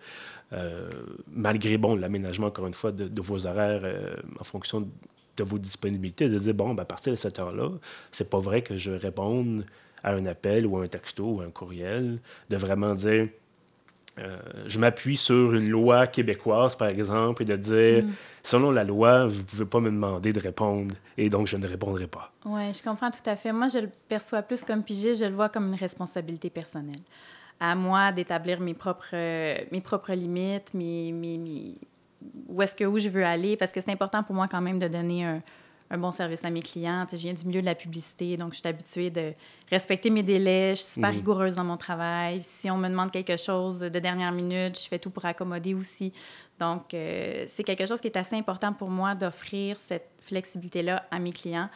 Euh, 0.53 0.89
malgré 1.29 1.77
bon, 1.77 1.97
l'aménagement, 1.97 2.47
encore 2.47 2.67
une 2.67 2.75
fois, 2.75 2.93
de, 2.93 3.21
vos 3.21 3.47
horaires 3.47 3.81
euh, 3.83 4.15
en 4.39 4.45
fonction 4.45 4.89
de 5.37 5.45
vos 5.45 5.59
disponibilités, 5.59 6.29
de 6.29 6.39
dire, 6.39 6.55
bon, 6.55 6.73
ben, 6.75 6.83
à 6.83 6.87
partir 6.87 7.13
de 7.13 7.17
cette 7.17 7.39
heure-là, 7.39 7.71
c'est 8.13 8.31
pas 8.31 8.39
vrai 8.39 8.63
que 8.63 8.77
je 8.77 8.93
réponde 8.93 9.67
à 10.03 10.13
un 10.13 10.25
appel 10.27 10.67
ou 10.67 10.79
à 10.79 10.85
un 10.85 10.87
texto 10.87 11.25
ou 11.25 11.41
à 11.41 11.45
un 11.45 11.51
courriel, 11.51 12.21
de 12.49 12.57
vraiment 12.57 12.95
dire, 12.95 13.29
euh, 14.19 14.39
je 14.67 14.79
m'appuie 14.79 15.17
sur 15.17 15.55
une 15.55 15.69
loi 15.69 16.07
québécoise, 16.07 16.75
par 16.77 16.89
exemple, 16.89 17.43
et 17.43 17.45
de 17.45 17.57
dire, 17.57 18.05
mm. 18.05 18.13
selon 18.43 18.71
la 18.71 18.85
loi, 18.85 19.27
vous 19.27 19.39
ne 19.39 19.45
pouvez 19.45 19.65
pas 19.67 19.81
me 19.81 19.91
demander 19.91 20.33
de 20.33 20.41
répondre, 20.41 20.95
et 21.19 21.29
donc 21.29 21.47
je 21.47 21.57
ne 21.57 21.67
répondrai 21.67 22.07
pas. 22.07 22.33
Oui, 22.45 22.73
je 22.73 22.83
comprends 22.83 23.11
tout 23.11 23.29
à 23.29 23.37
fait. 23.37 23.53
Moi, 23.53 23.69
je 23.69 23.79
le 23.79 23.91
perçois 24.09 24.43
plus 24.43 24.63
comme 24.63 24.83
pigé, 24.83 25.15
je 25.15 25.25
le 25.25 25.35
vois 25.35 25.49
comme 25.49 25.69
une 25.69 25.79
responsabilité 25.79 26.51
personnelle 26.51 27.03
à 27.59 27.75
moi 27.75 28.13
d'établir 28.13 28.61
mes 28.61 28.75
propres, 28.75 29.15
mes 29.73 29.81
propres 29.81 30.13
limites, 30.13 30.75
mes, 30.75 31.11
mes, 31.11 31.75
où 32.49 32.63
est-ce 32.63 32.75
que 32.75 32.85
où 32.85 32.99
je 32.99 33.09
veux 33.09 33.25
aller, 33.25 33.57
parce 33.57 33.73
que 33.73 33.81
c'est 33.81 33.91
important 33.91 34.23
pour 34.23 34.35
moi 34.35 34.47
quand 34.49 34.61
même 34.61 34.79
de 34.79 34.89
donner 34.89 35.25
un, 35.25 35.43
un 35.91 35.99
bon 35.99 36.13
service 36.13 36.45
à 36.45 36.51
mes 36.51 36.63
clients. 36.63 37.07
je 37.11 37.17
viens 37.17 37.33
du 37.33 37.45
milieu 37.47 37.61
de 37.61 37.67
la 37.67 37.75
publicité, 37.75 38.37
donc 38.37 38.53
je 38.53 38.59
suis 38.59 38.69
habituée 38.69 39.11
de 39.11 39.33
respecter 39.71 40.11
mes 40.11 40.23
délais. 40.23 40.75
Je 40.75 40.81
suis 40.81 40.95
super 40.95 41.11
mhm. 41.11 41.17
rigoureuse 41.17 41.55
dans 41.55 41.65
mon 41.65 41.77
travail. 41.77 42.43
Si 42.43 42.71
on 42.71 42.77
me 42.77 42.89
demande 42.89 43.11
quelque 43.11 43.37
chose 43.37 43.81
de 43.81 43.99
dernière 43.99 44.33
minute, 44.33 44.79
je 44.81 44.89
fais 44.89 44.99
tout 44.99 45.11
pour 45.11 45.25
accommoder 45.25 45.75
aussi. 45.75 46.13
Donc, 46.59 46.95
euh, 46.95 47.45
c'est 47.47 47.65
quelque 47.65 47.87
chose 47.87 48.01
qui 48.01 48.09
est 48.09 48.17
assez 48.17 48.37
important 48.37 48.73
pour 48.73 48.89
moi 48.89 49.15
d'offrir 49.15 49.79
cette 49.79 50.11
flexibilité-là 50.21 51.05
à 51.11 51.19
mes 51.19 51.33
clients 51.33 51.69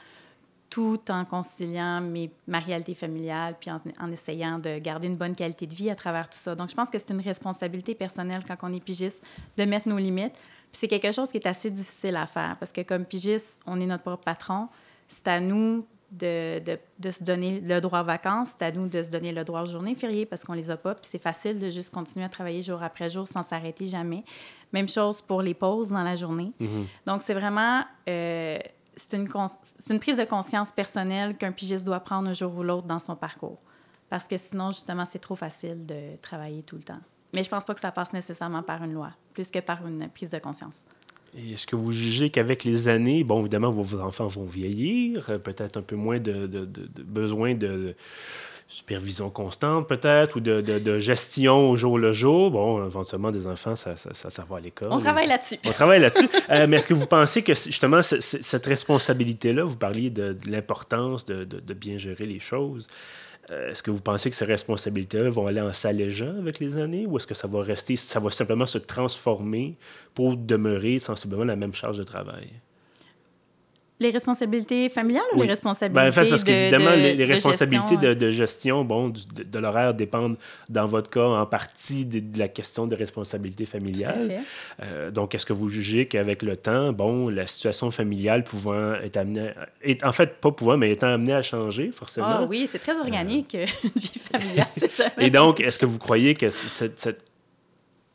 tout 0.71 1.00
en 1.09 1.25
conciliant 1.25 2.00
mes, 2.00 2.31
ma 2.47 2.61
réalité 2.61 2.95
familiale, 2.95 3.57
puis 3.61 3.71
en, 3.71 4.12
essayant 4.12 4.59
de 4.59 4.79
garder 4.79 5.09
une 5.09 5.17
bonne 5.17 5.35
qualité 5.35 5.67
de 5.67 5.75
vie 5.75 5.90
à 5.90 5.97
travers 5.97 6.31
tout 6.31 6.38
ça. 6.38 6.55
Donc, 6.55 6.71
je 6.71 6.75
pense 6.76 6.88
que 6.88 6.99
c'est 6.99 7.11
une 7.11 7.21
responsabilité 7.21 7.95
personnelle 7.97 8.45
quand 8.47 8.57
on 8.62 8.73
est 8.73 8.83
pigiste 8.83 9.26
de 9.57 9.64
mettre 9.64 9.88
nos 9.88 9.99
limites. 9.99 10.40
C'est 10.73 10.89
quelque 10.89 11.12
chose 11.12 11.31
qui 11.31 11.39
est 11.39 11.47
assez 11.47 11.71
difficile 11.71 12.17
à 12.17 12.27
faire 12.27 12.57
parce 12.59 12.73
que 12.73 12.81
comme 12.83 13.05
pigiste, 13.05 13.61
on 13.67 13.81
est 13.81 13.87
notre 13.87 14.03
propre 14.03 14.25
patron. 14.25 14.69
C'est 15.09 15.29
à 15.29 15.41
nous 15.41 15.87
de, 16.11 16.59
de, 16.61 16.79
de, 16.99 17.11
se 17.11 17.23
donner 17.23 17.61
le 17.61 17.81
droit 17.81 18.00
aux 18.00 18.05
vacances, 18.05 18.55
c'est 18.59 18.65
à 18.65 18.73
nous 18.73 18.89
de 18.89 19.03
se 19.03 19.11
donner 19.11 19.33
le 19.33 19.45
droit 19.45 19.62
aux 19.62 19.67
journées 19.67 19.95
fériées 19.95 20.27
parce 20.27 20.43
qu'on 20.43 20.55
les 20.55 20.71
a 20.71 20.77
pas. 20.77 20.95
Puis 20.95 21.09
c'est 21.11 21.21
facile 21.21 21.59
de 21.59 21.71
juste 21.71 21.93
continuer 21.93 22.25
à 22.25 22.29
travailler 22.29 22.62
jour 22.62 22.83
après 22.83 23.09
jour 23.09 23.29
sans 23.29 23.43
s'arrêter 23.43 23.87
jamais. 23.87 24.25
Même 24.73 24.89
chose 24.89 25.21
pour 25.21 25.43
les 25.43 25.55
pauses 25.55 25.91
dans 25.91 26.03
la 26.03 26.17
journée. 26.17 26.53
Mm-hmm. 26.61 26.85
Donc, 27.07 27.23
c'est 27.23 27.35
vraiment... 27.35 27.85
Euh, 28.09 28.59
c'est 28.97 29.17
une, 29.17 29.29
une, 29.89 30.00
prise 30.00 30.17
de 30.17 30.25
conscience 30.25 30.73
personnelle 30.73 31.37
qu'un 31.37 31.53
pigiste 31.53 31.87
doit 31.87 32.00
prendre 32.00 32.29
un 32.29 32.33
jour 32.33 32.55
ou 32.57 32.62
l'autre 32.62 32.87
dans 32.87 32.99
son 32.99 33.17
parcours. 33.17 33.59
Parce 34.11 34.27
que 34.27 34.37
sinon, 34.37 34.73
justement, 34.73 35.05
c'est 35.05 35.21
trop 35.21 35.37
facile 35.37 35.87
de 35.87 36.17
travailler 36.21 36.62
tout 36.65 36.77
le 36.77 36.83
temps. 36.83 37.00
Mais 37.35 37.43
je 37.43 37.49
pense 37.49 37.65
pas 37.65 37.75
que 37.75 37.81
ça 37.81 37.93
passe 37.93 38.13
nécessairement 38.13 38.63
par 38.63 38.83
une 38.83 38.93
loi, 38.93 39.11
plus 39.33 39.51
que 39.51 39.59
par 39.59 39.87
une 39.87 40.09
prise 40.09 40.31
de 40.31 40.39
conscience. 40.39 40.85
Est-ce 41.37 41.67
que 41.67 41.77
vous 41.77 41.93
jugez 41.93 42.31
qu'avec 42.31 42.64
les 42.64 42.88
années, 42.88 43.23
bon, 43.23 43.40
évidemment, 43.40 43.71
vos 43.71 44.01
enfants 44.01 44.27
vont 44.27 44.47
vieillir, 44.47 45.31
euh, 45.31 45.38
peut-être 45.38 45.77
un 45.77 45.83
peu 45.83 45.95
moins 45.95 46.19
de, 46.19 46.49
de, 46.49 46.64
de 46.64 47.03
besoin 47.05 47.55
de, 47.55 47.95
supervision 48.71 49.31
constante 49.31 49.88
peut-être 49.88 50.37
ou 50.37 50.40
de, 50.40 50.61
de, 50.61 50.99
gestion 51.01 51.71
au 51.71 51.77
jour 51.77 51.99
le 51.99 52.12
jour? 52.12 52.53
Bon, 52.53 52.87
éventuellement, 52.87 53.33
des 53.33 53.47
enfants, 53.47 53.75
ça, 53.75 53.97
ça, 53.97 54.31
ça, 54.31 54.47
va 54.49 54.59
à 54.59 54.61
l'école. 54.61 54.88
On 54.93 54.99
travaille 54.99 55.27
là-dessus. 55.27 55.57
On 55.66 55.73
travaille 55.73 56.01
là-dessus. 56.01 56.29
Euh, 56.51 56.66
mais 56.69 56.77
est-ce 56.77 56.87
que 56.87 56.95
vous 56.95 57.07
pensez 57.07 57.43
que 57.43 57.53
justement 57.55 58.01
cette 58.03 58.66
responsabilité-là, 58.66 59.64
vous 59.64 59.77
parliez 59.77 60.11
de, 60.11 60.37
l'importance 60.47 61.25
de, 61.25 61.75
bien 61.75 61.99
gérer 61.99 62.27
les 62.27 62.38
choses, 62.38 62.87
est-ce 63.51 63.83
que 63.83 63.91
vous 63.91 64.01
pensez 64.01 64.31
que 64.31 64.37
ces 64.37 64.45
responsabilités-là 64.45 65.31
vont 65.31 65.47
aller 65.47 65.61
en 65.61 65.73
s'allégeant 65.73 66.39
avec 66.39 66.61
les 66.61 66.77
années 66.77 67.07
ou 67.07 67.17
est-ce 67.17 67.27
que 67.27 67.35
ça 67.35 67.49
va 67.49 67.63
rester, 67.63 67.97
ça 67.97 68.21
va 68.21 68.31
simplement 68.31 68.67
se 68.67 68.79
transformer 68.79 69.77
pour 70.15 70.37
demeurer 70.37 70.99
sensiblement 70.99 71.45
la 71.45 71.57
même 71.57 71.75
charge 71.75 71.99
de 71.99 72.05
travail? 72.05 72.51
Les 74.01 74.11
responsabilités 74.11 74.89
familiales 74.89 75.23
ou 75.35 75.43
les 75.43 75.49
responsabilités 75.49 76.03
ben, 76.03 76.09
en 76.09 76.13
fait, 76.13 76.29
parce 76.29 76.43
qu'évidemment, 76.43 76.95
les, 76.95 77.25
responsabilités 77.25 77.97
de 77.97 78.31
gestion, 78.31 78.85
bon, 78.85 79.11
de, 79.11 79.59
l'horaire 79.59 79.95
dépendent, 79.95 80.37
dans 80.69 80.87
votre 80.87 81.11
cas, 81.11 81.25
en 81.25 81.47
partie 81.47 82.07
de, 82.07 82.39
la 82.39 82.49
question 82.49 82.87
de 82.87 82.97
responsabilité 82.97 83.67
familiale. 83.67 84.43
Euh, 84.83 85.11
donc, 85.11 85.35
est-ce 85.35 85.45
que 85.45 85.53
vous 85.53 85.69
jugez 85.69 86.07
qu'avec 86.07 86.43
le 86.43 86.57
temps, 86.57 86.93
bon, 86.93 87.29
la 87.29 87.47
situation 87.47 87.91
familiale 87.91 88.43
pouvant 88.43 88.95
être 88.95 89.19
amenée, 89.19 89.51
est, 89.83 90.05
en 90.05 90.13
fait, 90.13 90.37
pas 90.37 90.51
pouvant, 90.51 90.77
mais 90.77 90.91
étant 90.91 91.09
amenée 91.09 91.35
à 91.35 91.43
changer, 91.43 91.91
forcément. 91.93 92.27
Ah 92.29 92.47
oui, 92.49 92.69
c'est 92.71 92.79
très 92.79 92.99
organique, 92.99 93.55
euh... 93.55 93.67
une 93.85 93.91
vie 94.01 94.19
familiale. 94.19 94.67
Jamais... 94.77 95.27
Et 95.27 95.31
donc, 95.31 95.61
est-ce 95.61 95.79
que 95.79 95.87
vous 95.87 95.99
croyez 95.99 96.35
que 96.35 96.51
cette, 96.51 96.99
cette 96.99 97.30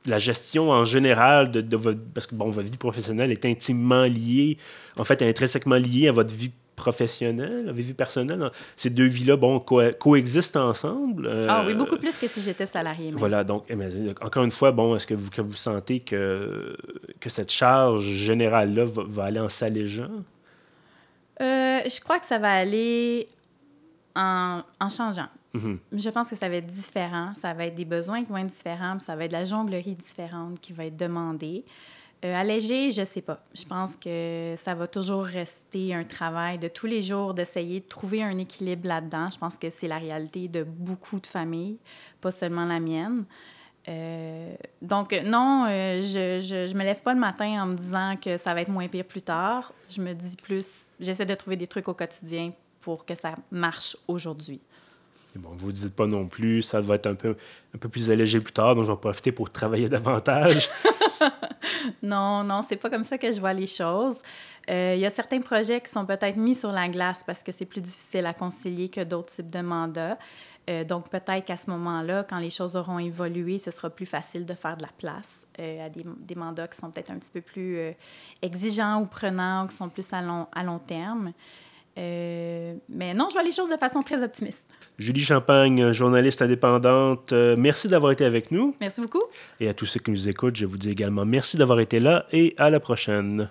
la 0.05 0.19
gestion 0.19 0.71
en 0.71 0.85
général 0.85 1.51
de, 1.51 1.77
votre... 1.77 1.99
Parce 2.13 2.27
que, 2.27 2.35
bon, 2.35 2.49
votre 2.51 2.69
vie 2.69 2.77
professionnelle 2.77 3.31
est 3.31 3.45
intimement 3.45 4.03
liée, 4.03 4.57
en 4.97 5.03
fait, 5.03 5.21
intrinsèquement 5.21 5.75
liée 5.75 6.07
à 6.07 6.11
votre 6.11 6.33
vie 6.33 6.51
professionnelle, 6.75 7.69
à 7.69 7.71
votre 7.71 7.87
vie 7.87 7.93
personnelle. 7.93 8.51
Ces 8.75 8.89
deux 8.89 9.05
vies-là, 9.05 9.37
bon, 9.37 9.59
coexistent 9.59 10.57
ensemble. 10.57 11.27
Euh, 11.27 11.45
ah 11.49 11.63
oui, 11.65 11.73
beaucoup 11.73 11.97
plus 11.97 12.17
que 12.17 12.27
si 12.27 12.41
j'étais 12.41 12.65
salarié. 12.65 13.11
Voilà, 13.13 13.43
donc, 13.43 13.65
eh 13.69 13.75
encore 14.21 14.43
une 14.43 14.51
fois, 14.51 14.71
bon, 14.71 14.95
est-ce 14.95 15.07
que 15.07 15.13
vous, 15.13 15.29
que 15.29 15.41
vous 15.41 15.53
sentez 15.53 16.01
que, 16.01 16.75
que 17.19 17.29
cette 17.29 17.51
charge 17.51 18.03
générale-là 18.03 18.85
va, 18.85 19.23
aller 19.23 19.39
en 19.39 19.49
s'allégeant? 19.49 20.11
Euh, 21.41 21.79
je 21.85 21.99
crois 22.01 22.19
que 22.19 22.25
ça 22.25 22.39
va 22.39 22.51
aller 22.51 23.27
en, 24.15 24.61
en 24.79 24.89
changeant. 24.89 25.27
Mhm. 25.55 25.79
Je 25.93 26.09
pense 26.09 26.29
que 26.29 26.35
ça 26.35 26.49
va 26.49 26.55
être 26.55 26.67
différent. 26.67 27.33
Ça 27.35 27.53
va 27.53 27.65
être 27.65 27.75
des 27.75 27.85
besoins 27.85 28.23
qui 28.23 28.31
vont 28.31 28.37
être 28.37 28.47
différents. 28.47 28.99
Ça 28.99 29.15
va 29.15 29.25
être 29.25 29.31
de 29.31 29.37
la 29.37 29.45
jonglerie 29.45 29.95
différente 29.95 30.59
qui 30.59 30.73
va 30.73 30.85
être 30.85 30.97
demandée. 30.97 31.63
Euh, 32.23 32.33
allégé, 32.33 32.89
je 32.91 33.03
sais 33.03 33.21
pas. 33.21 33.43
Je 33.53 33.65
pense 33.65 33.97
que 33.97 34.55
ça 34.57 34.73
va 34.73 34.87
toujours 34.87 35.25
rester 35.25 35.93
un 35.93 36.03
travail 36.03 36.57
de 36.57 36.67
tous 36.67 36.87
les 36.87 37.01
jours 37.01 37.33
d'essayer 37.33 37.81
de 37.81 37.85
trouver 37.85 38.23
un 38.23 38.37
équilibre 38.37 38.87
là-dedans. 38.87 39.29
Je 39.29 39.37
pense 39.37 39.57
que 39.57 39.69
c'est 39.69 39.87
la 39.87 39.97
réalité 39.97 40.47
de 40.47 40.63
beaucoup 40.63 41.19
de 41.19 41.27
familles, 41.27 41.77
pas 42.21 42.31
seulement 42.31 42.65
la 42.65 42.79
mienne. 42.79 43.25
Euh, 43.87 44.55
donc, 44.81 45.13
non, 45.25 45.67
euh, 45.69 46.01
je, 46.01 46.39
je, 46.39 46.67
je, 46.67 46.75
me 46.75 46.83
lève 46.83 47.01
pas 47.01 47.13
le 47.13 47.19
matin 47.19 47.61
en 47.61 47.67
me 47.67 47.75
disant 47.75 48.13
que 48.19 48.37
ça 48.37 48.53
va 48.53 48.61
être 48.61 48.71
moins 48.71 48.87
pire 48.87 49.05
plus 49.05 49.21
tard. 49.21 49.71
Je 49.89 50.01
me 50.01 50.13
dis 50.13 50.35
plus, 50.35 50.87
j'essaie 50.99 51.25
de 51.25 51.35
trouver 51.35 51.57
des 51.57 51.67
trucs 51.67 51.87
au 51.87 51.93
quotidien 51.93 52.51
pour 52.81 53.05
que 53.05 53.13
ça 53.13 53.35
marche 53.51 53.95
aujourd'hui. 54.07 54.61
Bon, 55.39 55.49
vous 55.57 55.67
ne 55.67 55.71
dites 55.71 55.95
pas 55.95 56.07
non 56.07 56.27
plus, 56.27 56.61
ça 56.61 56.79
va 56.81 56.95
être 56.95 57.07
un 57.07 57.15
peu, 57.15 57.35
un 57.73 57.77
peu 57.77 57.89
plus 57.89 58.09
allégé 58.09 58.39
plus 58.39 58.53
tard, 58.53 58.75
donc 58.75 58.85
je 58.85 58.91
vais 58.91 58.97
profiter 58.97 59.31
pour 59.31 59.49
travailler 59.49 59.89
davantage. 59.89 60.69
non, 62.03 62.43
non, 62.43 62.61
c'est 62.67 62.77
pas 62.77 62.89
comme 62.89 63.03
ça 63.03 63.17
que 63.17 63.31
je 63.31 63.39
vois 63.39 63.53
les 63.53 63.67
choses. 63.67 64.19
Euh, 64.69 64.93
il 64.95 64.99
y 64.99 65.05
a 65.05 65.09
certains 65.09 65.41
projets 65.41 65.81
qui 65.81 65.91
sont 65.91 66.05
peut-être 66.05 66.37
mis 66.37 66.55
sur 66.55 66.71
la 66.71 66.87
glace 66.87 67.23
parce 67.23 67.43
que 67.43 67.51
c'est 67.51 67.65
plus 67.65 67.81
difficile 67.81 68.25
à 68.25 68.33
concilier 68.33 68.89
que 68.89 69.03
d'autres 69.03 69.33
types 69.33 69.51
de 69.51 69.61
mandats. 69.61 70.17
Euh, 70.67 70.83
donc, 70.83 71.09
peut-être 71.09 71.45
qu'à 71.45 71.57
ce 71.57 71.69
moment-là, 71.69 72.25
quand 72.27 72.39
les 72.39 72.49
choses 72.49 72.75
auront 72.75 72.97
évolué, 72.97 73.59
ce 73.59 73.69
sera 73.69 73.91
plus 73.91 74.07
facile 74.07 74.45
de 74.45 74.55
faire 74.55 74.75
de 74.77 74.81
la 74.81 74.89
place 74.97 75.45
euh, 75.59 75.85
à 75.85 75.89
des, 75.89 76.35
mandats 76.35 76.67
qui 76.67 76.77
sont 76.77 76.89
peut-être 76.89 77.11
un 77.11 77.19
petit 77.19 77.31
peu 77.31 77.41
plus 77.41 77.93
exigeants 78.41 79.01
ou 79.01 79.05
prenants 79.05 79.65
ou 79.65 79.67
qui 79.67 79.75
sont 79.75 79.89
plus 79.89 80.11
à 80.11 80.21
long, 80.21 80.47
à 80.53 80.63
long 80.63 80.79
terme. 80.79 81.33
Mais 81.97 83.13
non, 83.13 83.27
je 83.29 83.33
vois 83.33 83.43
les 83.43 83.51
choses 83.51 83.69
de 83.69 83.77
façon 83.77 84.01
très 84.01 84.21
optimiste. 84.23 84.65
Julie 84.97 85.23
Champagne, 85.23 85.91
journaliste 85.91 86.41
indépendante, 86.41 87.33
euh, 87.33 87.55
merci 87.57 87.87
d'avoir 87.87 88.11
été 88.11 88.25
avec 88.25 88.51
nous. 88.51 88.75
Merci 88.79 89.01
beaucoup. 89.01 89.23
Et 89.59 89.67
à 89.67 89.73
tous 89.73 89.85
ceux 89.85 89.99
qui 89.99 90.11
nous 90.11 90.29
écoutent, 90.29 90.55
je 90.55 90.65
vous 90.65 90.77
dis 90.77 90.89
également 90.89 91.25
merci 91.25 91.57
d'avoir 91.57 91.79
été 91.79 91.99
là 91.99 92.25
et 92.31 92.53
à 92.57 92.69
la 92.69 92.79
prochaine. 92.79 93.49